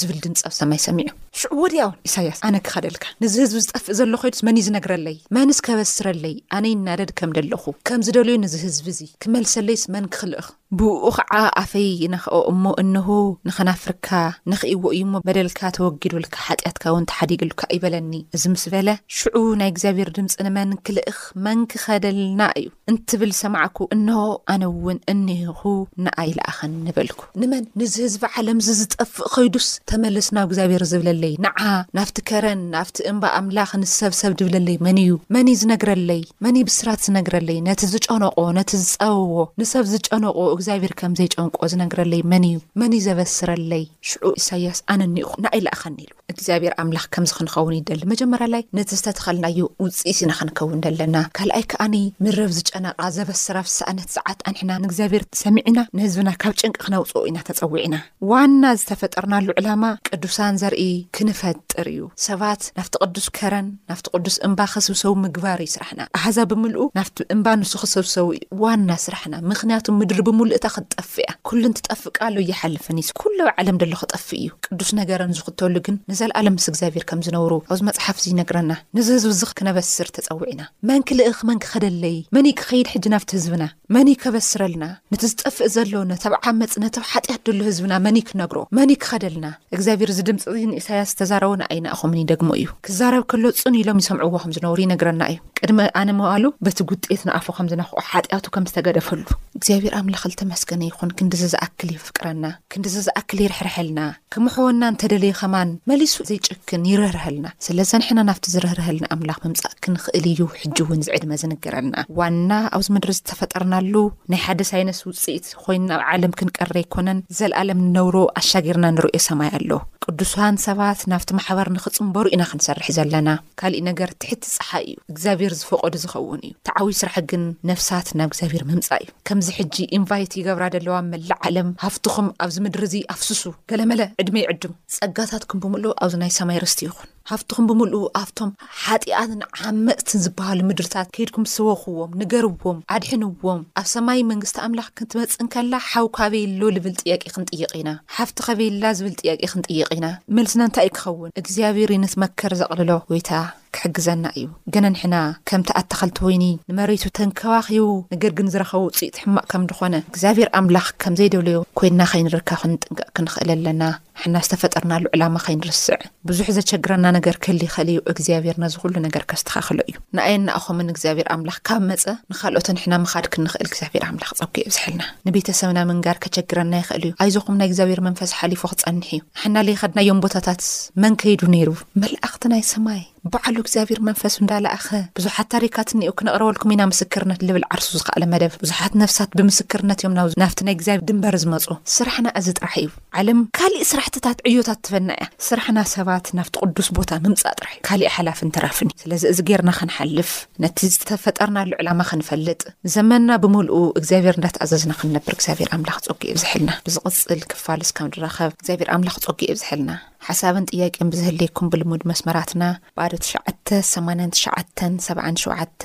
ዝብል 0.00 0.18
ድምፃብ 0.26 0.54
ሰማይ 0.60 0.80
ሰሚዑ 0.86 1.08
ሽዑ 1.42 1.52
ወዲያ 1.64 1.82
ውን 1.90 1.96
ኢሳያስ 2.10 2.40
ኣነ 2.50 2.56
ክኸደልካ 2.68 3.04
ንዚ 3.24 3.34
ህዝቢ 3.44 3.58
ዝጠፍእ 3.66 3.94
ዘሎ 4.00 4.14
ኮይዱስ 4.24 4.42
መን 4.48 4.56
እዩ 4.60 4.66
ዝነግረለይ 4.70 5.18
መን 5.38 5.50
ስከበስረለይ 5.60 6.36
ኣነ 6.58 6.64
እናደድ 6.78 7.12
ከም 7.20 7.32
ደለኹ 7.40 7.64
ከምዝደልዩ 7.90 8.36
ንዚ 8.46 8.54
ህዝቢእዙ 8.66 9.00
ክመልሰለይስ 9.24 9.84
መን 9.96 10.06
ክኽልእ 10.14 10.50
ብኡ 10.80 11.04
ከዓ 11.16 11.38
ኣፈይ 11.60 11.88
ንኽኦ 12.12 12.36
እሞ 12.50 12.64
እንሆ 12.82 13.06
ንኸናፍርካ 13.48 14.10
ንኽእዎ 14.50 14.82
እዩ 14.96 15.00
ሞ 15.12 15.20
በደልካ 15.26 15.60
ተወጊዱልካ 15.76 16.36
ሓጢኣትካ 16.48 16.84
እውን 16.92 17.04
ተሓዲግሉካ 17.10 17.60
ይበለኒ 17.76 18.12
እዚ 18.36 18.44
ምስ 18.52 18.64
በለ 18.72 18.88
ሽዑ 19.16 19.34
ናይ 19.62 19.68
እግዚኣብሔር 19.72 20.10
ድምፂ 20.18 20.34
ንመን 20.46 20.70
ክልእኽ 20.86 21.18
መን 21.46 21.58
ክኸደልና 21.72 22.40
እዩ 22.60 22.68
እንትብል 22.92 23.32
ሰማዕኩ 23.40 23.78
እንሆ 23.96 24.22
ኣነ 24.54 24.62
እውን 24.70 25.00
እኒህኹ 25.14 25.60
ንኣይልኣኸን 26.06 26.72
ንበልኩ 26.86 27.20
ንመን 27.42 27.66
ንዝ 27.82 27.96
ህዝቢ 28.06 28.22
ዓለምዚ 28.44 28.68
ዝጠፍእ 28.80 29.28
ኸይዱስ 29.34 29.68
ተመልስ 29.92 30.30
ናብ 30.38 30.48
እግዚኣብሔር 30.50 30.86
ዝብለለይ 30.94 31.36
ንዓ 31.48 31.60
ናብቲ 32.00 32.16
ከረን 32.32 32.64
ናብቲ 32.76 32.96
እምባ 33.12 33.24
ኣምላኽ 33.40 33.70
ንሰብሰብ 33.84 34.32
ድብለለይ 34.40 34.78
መን 34.88 35.00
እዩ 35.04 35.12
መኒ 35.38 35.48
ዝነግረለይ 35.64 36.24
መኒ 36.48 36.56
ብስራት 36.70 37.00
ዝነግረለይ 37.08 37.60
ነቲ 37.70 37.80
ዝጨነቆ 37.94 38.40
ነ 38.60 38.64
ዝፀበዎ 38.90 39.38
ንሰብ 39.62 39.86
ዝጨነቆ 39.94 40.38
እግዚኣብሔር 40.62 40.92
ከም 41.00 41.12
ዘይጨንቆ 41.18 41.54
ዝነግረለይ 41.70 42.20
መን 42.32 42.44
እዩ 42.48 42.56
መን 42.80 42.92
ዩ 42.96 42.98
ዘበስረለይ 43.06 43.84
ሽዑ 44.08 44.24
ኢሳያስ 44.40 44.78
ኣነኒዩኹ 44.92 45.30
ንኣይላኣኸኒኢሉ 45.44 46.12
እግዚኣብሔር 46.32 46.74
ኣምላኽ 46.82 47.04
ከምዚ 47.14 47.30
ክንኸውን 47.38 47.74
ይደሊ 47.78 48.02
መጀመር 48.12 48.42
ላይ 48.52 48.62
ነቲ 48.78 48.90
ዝተተኸልናዩ 48.98 49.58
ውፅኢት 49.84 50.18
ኢና 50.24 50.32
ክንከውን 50.40 50.78
ዘለና 50.86 51.16
ካልኣይ 51.38 51.64
ከዓኒ 51.72 51.94
ምረብ 52.26 52.52
ዝጨናቃ 52.58 53.00
ዘበስራሳኣነት 53.16 54.08
ሰዓት 54.16 54.38
ኣንሕና 54.50 54.72
ንእግዚኣብሔር 54.84 55.24
ሰሚዕና 55.42 55.78
ንህዝብና 55.98 56.30
ካብ 56.44 56.54
ጭንቂ 56.62 56.74
ክነውፅኦ 56.84 57.22
ኢና 57.30 57.36
ተፀዊዕኢና 57.48 57.98
ዋና 58.30 58.62
ዝተፈጠርናሉ 58.82 59.48
ዕላማ 59.62 59.84
ቅዱሳን 60.10 60.60
ዘርኢ 60.64 60.84
ክንፈጥር 61.18 61.86
እዩ 61.94 62.06
ሰባት 62.28 62.62
ናብቲ 62.78 62.94
ቅዱስ 63.06 63.28
ከረን 63.40 63.68
ናብቲ 63.92 64.06
ቅዱስ 64.14 64.38
እምባ 64.50 64.60
ክስብሰው 64.76 65.16
ምግባር 65.24 65.58
ዩ 65.66 65.68
ስራሕና 65.76 66.00
ኣሃዛ 66.20 66.38
ብም 66.52 66.64
ናቲ 67.00 67.14
እባ 67.36 67.46
ንስ 67.62 67.74
ክስብሰውዩ 67.84 68.40
ዋና 68.64 68.88
ስራሕና 69.08 69.34
ክያቱ 69.64 69.86
ብ 70.24 70.50
እታ 70.56 70.66
ክትጠፍ 70.74 71.10
እያ 71.22 71.28
ኩሉ 71.48 71.62
ን 71.70 71.72
ትጠፍ 71.78 72.02
ቃሎ 72.18 72.36
ይሓልፈኒስ 72.50 73.08
ኩሎብ 73.20 73.48
ዓለም 73.60 73.76
ደሎ 73.82 73.94
ክጠፍእ 74.02 74.38
እዩ 74.42 74.48
ቅዱስ 74.66 74.90
ነገርን 75.00 75.32
ዝክተሉ 75.38 75.74
ግን 75.86 75.96
ንዘለኣሎም 76.10 76.54
ምስ 76.58 76.66
እግዚኣብሄር 76.72 77.04
ከምዝነብሩ 77.10 77.52
ኣብዚ 77.72 77.80
መፅሓፍ 77.88 78.16
እዙ 78.20 78.26
ይነግረና 78.32 78.72
ንዚ 78.96 79.08
ህዝቢ 79.16 79.32
ዚ 79.40 79.50
ክነበስር 79.58 80.08
ተፀዊዕኢና 80.16 80.62
መን 80.90 81.02
ክልእኽ 81.10 81.38
መን 81.50 81.58
ክኸደለይ 81.64 82.16
መንይ 82.36 82.54
ክኸይድ 82.60 82.88
ሕዲ 82.94 83.04
ናፍቲ 83.14 83.30
ህዝብና 83.38 83.64
መኒይ 83.96 84.16
ከበስረልና 84.24 84.84
ነቲ 85.14 85.22
ዝጠፍእ 85.32 85.70
ዘሎ 85.76 85.92
ነተብ 86.12 86.34
ዓመፅነታብ 86.52 87.04
ሓጢኣት 87.12 87.42
ደሎ 87.48 87.60
ህዝብና 87.70 87.94
መኒይ 88.06 88.24
ክነግሮ 88.30 88.58
መኒ 88.78 88.90
ክኸደልና 89.04 89.46
እግዚኣብሄር 89.76 90.10
እዚ 90.14 90.20
ድምፂእ 90.30 90.66
ንእሳያስ 90.72 91.10
ዝተዛረቦንኣይና 91.14 91.86
ኣኹምን 91.96 92.28
ደግሞ 92.32 92.48
እዩ 92.60 92.68
ክዛረብ 92.88 93.24
ከሎፁን 93.32 93.76
ኢሎም 93.82 94.00
ይሰምዕዎ 94.04 94.34
ከም 94.44 94.52
ዝነብሩ 94.58 94.78
ይነግረና 94.86 95.22
እዩ 95.32 95.38
ቅድሚ 95.60 95.78
ኣነ 96.00 96.08
ምባሉ 96.20 96.44
በቲ 96.66 96.78
ጉጥኤት 96.90 97.22
ንኣፎ 97.30 97.46
ከምዝነኽዖ 97.58 97.98
ሓጢያቱ 98.10 98.46
ከም 98.54 98.64
ዝተገደፈሉ 98.70 99.22
ግዚኣብር 99.62 99.92
ኣምላክልት 100.00 100.40
መስገነ 100.50 100.82
ይኹን 100.88 101.10
ክንዲዝዝኣክል 101.18 101.88
ይፍቅረና 101.96 102.46
ክንዲዝዝኣክል 102.72 103.38
ይርሕርሐልና 103.44 104.00
ከምሕበና 104.34 104.82
እንተደለይ 104.92 105.32
ኸማን 105.40 105.70
መሊሱ 105.90 106.14
ዘይጭክን 106.30 106.84
ይርህርሀልና 106.92 107.46
ስለዘንሕና 107.66 108.20
ናፍቲ 108.30 108.46
ዝረህርሀልናኣምላኽ 108.54 109.38
ምምጻእ 109.44 109.76
ክንኽእል 109.84 110.26
እዩ 110.32 110.40
ሕጂ 110.60 110.76
እውን 110.86 111.02
ዝዕድመ 111.08 111.32
ዝንገረልና 111.42 111.96
ዋና 112.20 112.50
ኣብዚ 112.78 112.88
ምድሪ 112.96 113.12
ዝተፈጠርናሉ 113.18 113.94
ናይ 114.34 114.42
ሓደስ 114.46 114.72
ዓይነስ 114.78 115.00
ውፅኢት 115.08 115.48
ኮይኑናብ 115.64 116.02
ዓለም 116.14 116.34
ክንቀሪ 116.40 116.74
ኣይኮነን 116.82 117.20
ዘለኣለም 117.40 117.82
ንነብሮ 117.86 118.16
ኣሻጊርና 118.40 118.86
ንርዮ 118.96 119.10
ሰማይ 119.28 119.50
ኣሎ 119.58 119.70
ቅዱሳን 120.10 120.54
ሰባት 120.64 121.00
ናብቲ 121.10 121.28
ማሕበር 121.38 121.66
ንኽጽምበሩ 121.74 122.24
ኢና 122.34 122.42
ክንሰርሕ 122.50 122.86
ዘለና 122.96 123.28
ካሊእ 123.60 123.82
ነገር 123.88 124.10
ትሕቲ 124.22 124.42
ፀሓ 124.54 124.70
እዩ 124.86 124.90
እግዚኣብሄር 125.12 125.52
ዝፈቐዱ 125.60 125.94
ዝኸውን 126.04 126.40
እዩ 126.46 126.52
ተዓዊ 126.68 126.88
ስራሕ 127.00 127.16
ግን 127.30 127.42
ነፍሳት 127.70 128.08
ናብ 128.20 128.28
እግዚኣብሄር 128.30 128.64
ምምጻእ 128.70 129.02
እዩ 129.04 129.10
ከምዚ 129.28 129.48
ሕጂ 129.58 129.76
ኢንቫይት 129.98 130.32
ይገብራ 130.40 130.64
ደለዋ 130.76 130.96
መላዕ 131.12 131.38
ዓለም 131.50 131.68
ሃፍትኹም 131.84 132.28
ኣብዚ 132.46 132.56
ምድሪ 132.66 132.82
እዙ 132.88 132.94
ኣፍስሱ 133.14 133.42
ገለ 133.72 133.82
መለ 133.92 134.00
ዕድመይ 134.22 134.46
ዕድም 134.52 134.74
ጸጋታት 134.98 135.46
ኩምብምሉእ 135.52 135.96
ኣብዚ 136.04 136.14
ናይ 136.24 136.32
ሰማይ 136.40 136.58
ርስቲ 136.66 136.82
ይኹን 136.88 137.08
ሃፍትኩም 137.30 137.66
ብምሉእ 137.70 138.06
ኣብቶም 138.20 138.50
ሓጢኣትን 138.84 139.42
ዓመፅትን 139.68 140.22
ዝበሃሉ 140.24 140.60
ምድርታት 140.68 141.08
ከይድኩም 141.16 141.46
ሰወኽዎም 141.54 142.16
ንገርዎም 142.20 142.78
ኣድሕንዎም 142.96 143.60
ኣብ 143.80 143.86
ሰማይ 143.94 144.20
መንግስቲ 144.32 144.58
ኣምላኽ 144.66 144.88
ክንትመጽን 145.00 145.50
ከላ 145.56 145.74
ሓውካበይሎ 145.90 146.60
ልብል 146.76 146.94
ጥያቂ 147.02 147.22
ክንጥይቕ 147.36 147.70
ኢና 147.80 147.90
ሓፍቲ 148.18 148.38
ኸበይላ 148.48 148.84
ዝብል 149.00 149.14
ጥያቂ 149.22 149.40
ክንጥይቕ 149.54 149.88
ኢና 149.98 150.08
መልስና 150.38 150.60
እንታይእይ 150.68 150.94
ክኸውን 150.98 151.34
እግዚኣብሔር 151.42 151.92
ዩነትመከር 151.98 152.54
ዘቕልሎ 152.62 152.90
ወይ 153.12 153.22
ታ 153.30 153.42
ክሕግዘና 153.76 154.24
እዩ 154.38 154.46
ገነ 154.74 154.86
ንሕና 154.94 155.16
ከምቲ 155.48 155.68
ኣተኸልቲ 155.80 156.18
ወይኒ 156.28 156.44
ንመሬቱ 156.70 157.04
ተንከባኺቡ 157.18 157.84
ነገር 158.14 158.32
ግን 158.38 158.50
ዝረኸቡ 158.54 158.82
ውፅኢት 158.88 159.16
ሕማቅ 159.22 159.44
ከም 159.52 159.62
ድኾነ 159.70 159.94
እግዚኣብሔር 160.12 160.48
ኣምላኽ 160.58 160.86
ከም 161.02 161.14
ዘይደብልዮ 161.20 161.58
ኮይና 161.80 162.00
ከይንርካብ 162.12 162.60
ክንጥንቀቕ 162.62 163.08
ክንኽእል 163.18 163.50
ኣለና 163.54 163.82
ሕና 164.22 164.36
ዝተፈጠርናሉ 164.46 165.04
ዕላማ 165.16 165.36
ከይንርስዕ 165.44 165.96
ብዙሕ 166.28 166.46
ዘቸግረና 166.56 167.06
ነገር 167.16 167.36
ክህል 167.44 167.58
ይኽእል 167.66 167.88
ዩ 167.94 167.98
እግዚኣብሔርናዝኹሉ 168.12 168.92
ነገር 169.06 169.22
ከስተኻክሎ 169.30 169.78
እዩ 169.90 169.96
ንኣየና 170.16 170.48
ኣኹምን 170.58 170.90
እግዚኣብሔር 170.94 171.28
ኣምላኽ 171.34 171.58
ካብ 171.68 171.82
መፀ 171.90 172.04
ንካልኦት 172.32 172.68
ንሕና 172.76 172.94
ምኻድ 173.04 173.26
ክንኽእል 173.34 173.66
እግዚኣብሔር 173.70 174.04
ኣምላኽ 174.08 174.30
ፀጊኦ 174.40 174.68
ዝሕልና 174.76 175.02
ንቤተሰብና 175.28 175.78
ምንጋር 175.92 176.18
ከቸግረና 176.24 176.72
ይኽእል 176.82 177.04
እዩ 177.08 177.14
ኣይዞኹም 177.26 177.56
ናይ 177.62 177.68
እግዚኣብሔር 177.70 178.02
መንፈስ 178.08 178.30
ሓሊፎ 178.40 178.62
ክፀኒሕ 178.74 179.08
እዩ 179.18 179.22
ሓና 179.42 179.56
ለይኻድናዮም 179.68 180.22
ቦታታት 180.26 180.62
መንከይዱ 181.06 181.42
ነይሩ 181.56 181.70
መልኣኽቲ 182.04 182.42
ናይ 182.54 182.64
ሰማይ 182.72 183.00
በዓሉ 183.32 183.56
እግዚኣብር 183.62 183.98
መንፈስ 184.08 184.34
ንዳለኣኸ 184.44 184.88
ብዙሓት 185.18 185.48
ታሪካት 185.54 185.88
እኒ 185.96 186.02
ክነቕረበልኩም 186.18 186.72
ኢና 186.74 186.82
ምስክርነት 186.92 187.40
ልብል 187.48 187.64
ዓርሱ 187.74 187.88
ዝኽኣለ 188.00 188.24
መደብ 188.32 188.52
ብዙሓት 188.62 188.92
ነፍሳት 189.02 189.30
ብምስክርነት 189.38 189.98
እዮም 190.02 190.14
ና 190.18 190.20
ናብቲ 190.42 190.58
ናይ 190.66 190.74
እግዚኣብር 190.76 191.04
ድንበሪ 191.08 191.36
ዝመፁ 191.44 191.64
ስራሕና 191.96 192.26
እዚ 192.40 192.46
ጥራሕ 192.58 192.74
እዩ 192.82 192.88
ዓለም 193.22 193.38
ካሊእ 193.58 193.84
ስራሕትታት 193.92 194.38
ዕዮታት 194.50 194.78
እትፈና 194.82 195.08
እያ 195.20 195.26
ስራሕና 195.48 195.78
ሰባት 195.94 196.26
ናብቲ 196.38 196.54
ቅዱስ 196.66 196.88
ቦታ 196.98 197.10
ምምፃእ 197.24 197.54
ጥራሕ 197.58 197.72
እዩ 197.76 197.82
ካሊእ 197.88 198.12
ሓላፍ 198.16 198.38
እንትራፍኒ 198.48 198.90
እዩ 198.96 199.00
ስለዚ 199.04 199.22
እዚ 199.32 199.38
ጌርና 199.50 199.70
ክንሓልፍ 199.78 200.32
ነቲ 200.64 200.78
ዝተፈጠርናሉ 200.96 201.70
ዕላማ 201.82 202.00
ክንፈልጥ 202.10 202.62
ዘመና 202.96 203.28
ብምሉኡ 203.44 203.80
እግዚኣብሔር 204.00 204.36
እንዳተኣዘዝና 204.40 204.92
ክንነብር 205.02 205.34
እግዚኣብሄር 205.38 205.68
ኣምላኽ 205.76 205.98
ፀጊእ 206.08 206.32
የ 206.34 206.38
ዝሕልና 206.44 206.70
ብዝቕፅል 206.88 207.42
ክፋልስካብ 207.52 208.10
ንራኸብ 208.22 208.52
እግዚኣብር 208.58 208.88
ኣምላኽ 208.96 209.16
ፀጊእ 209.28 209.50
የ 209.52 209.58
ዝሕልና 209.62 209.90
ሓሳብን 210.26 210.66
ጥያቄን 210.72 211.08
ብዝህልይኩም 211.12 211.70
ብልሙድ 211.72 212.02
መስመራትና 212.10 212.64
ባ9897745 212.98 215.82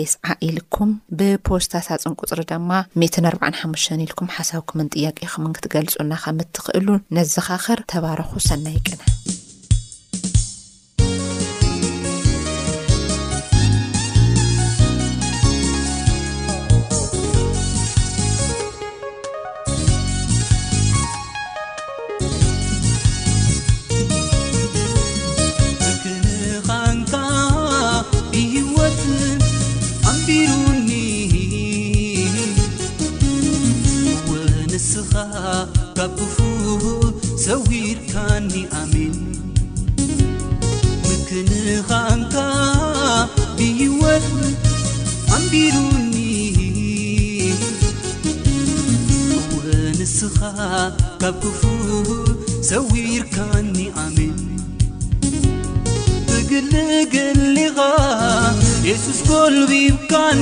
ተስዓ 0.00 0.26
ኢልኩም 0.48 0.90
ብፖስታስ 1.18 1.86
ኣጽን 1.96 2.16
ቁፅሪ 2.22 2.40
ድማ 2.52 2.70
145 3.06 4.04
ኢልኩም 4.06 4.32
ሓሳብኩምን 4.38 4.90
ጥያቄ 4.96 5.18
ኹምን 5.34 5.52
ክትገልጹና 5.58 6.12
ከም 6.24 6.36
እትኽእሉ 6.46 6.88
ነዘኻኽር 7.18 7.78
ተባረኹ 7.92 8.30
ሰናይ 8.50 8.76
ይቅና 8.78 9.00
ወንስኻ 49.64 50.38
ካብ 51.22 51.36
ክፉ 51.42 51.60
ሰዊርካኒ 52.70 53.76
ኣ 54.02 54.06
እግግሊኻ 56.38 57.78
የሱስ 58.88 59.20
كልቢብካኒ 59.28 60.40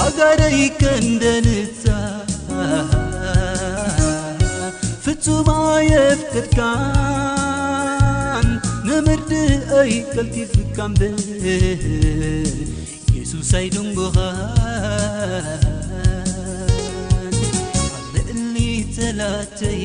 agaraykndensa 0.04 2.00
futuma 5.04 5.58
yefterkan 5.92 8.44
nemerd 8.88 9.30
ay 9.80 9.92
kaltiskan 10.12 10.92
be 11.00 11.08
yesusaydunguh 13.16 14.16
eli 18.20 18.68
telacay 18.96 19.84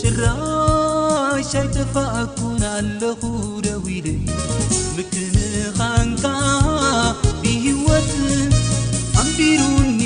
ጭራሻይተፋእኩን 0.00 2.62
ኣለኹ 2.74 3.20
ደዊደ 3.66 4.06
ምክንኻንካ 4.96 6.24
ብህወት 7.42 8.12
ኣንቢሩኒ 9.22 10.00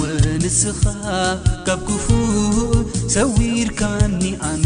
ወንስኻ 0.00 0.82
ካብ 1.68 1.80
ክፉ 1.88 2.06
ሰዊርካኒ 3.16 4.22
ኣም 4.50 4.64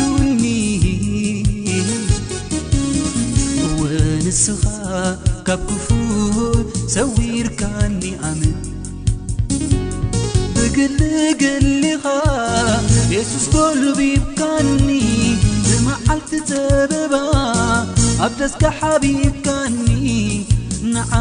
ሉኒ 0.00 0.44
ወንስኻ 3.80 4.64
ካብ 5.46 5.60
ክፉ 5.68 5.86
ሰዊርካኒ 6.94 8.02
ኣም 8.28 8.40
ብግልግሊኻ 10.56 12.04
ቤት 13.10 13.30
ዝኮሉ 13.44 13.82
ቢብካኒ 14.00 14.68
ዝመዓልቲ 15.70 16.32
ዘብባ 16.50 17.14
ኣብ 18.26 18.32
ደስካ 18.40 18.62
ሓቢብካኒ 18.80 19.78
ንዓ 20.94 21.12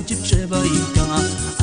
تبجبيك 0.00 1.61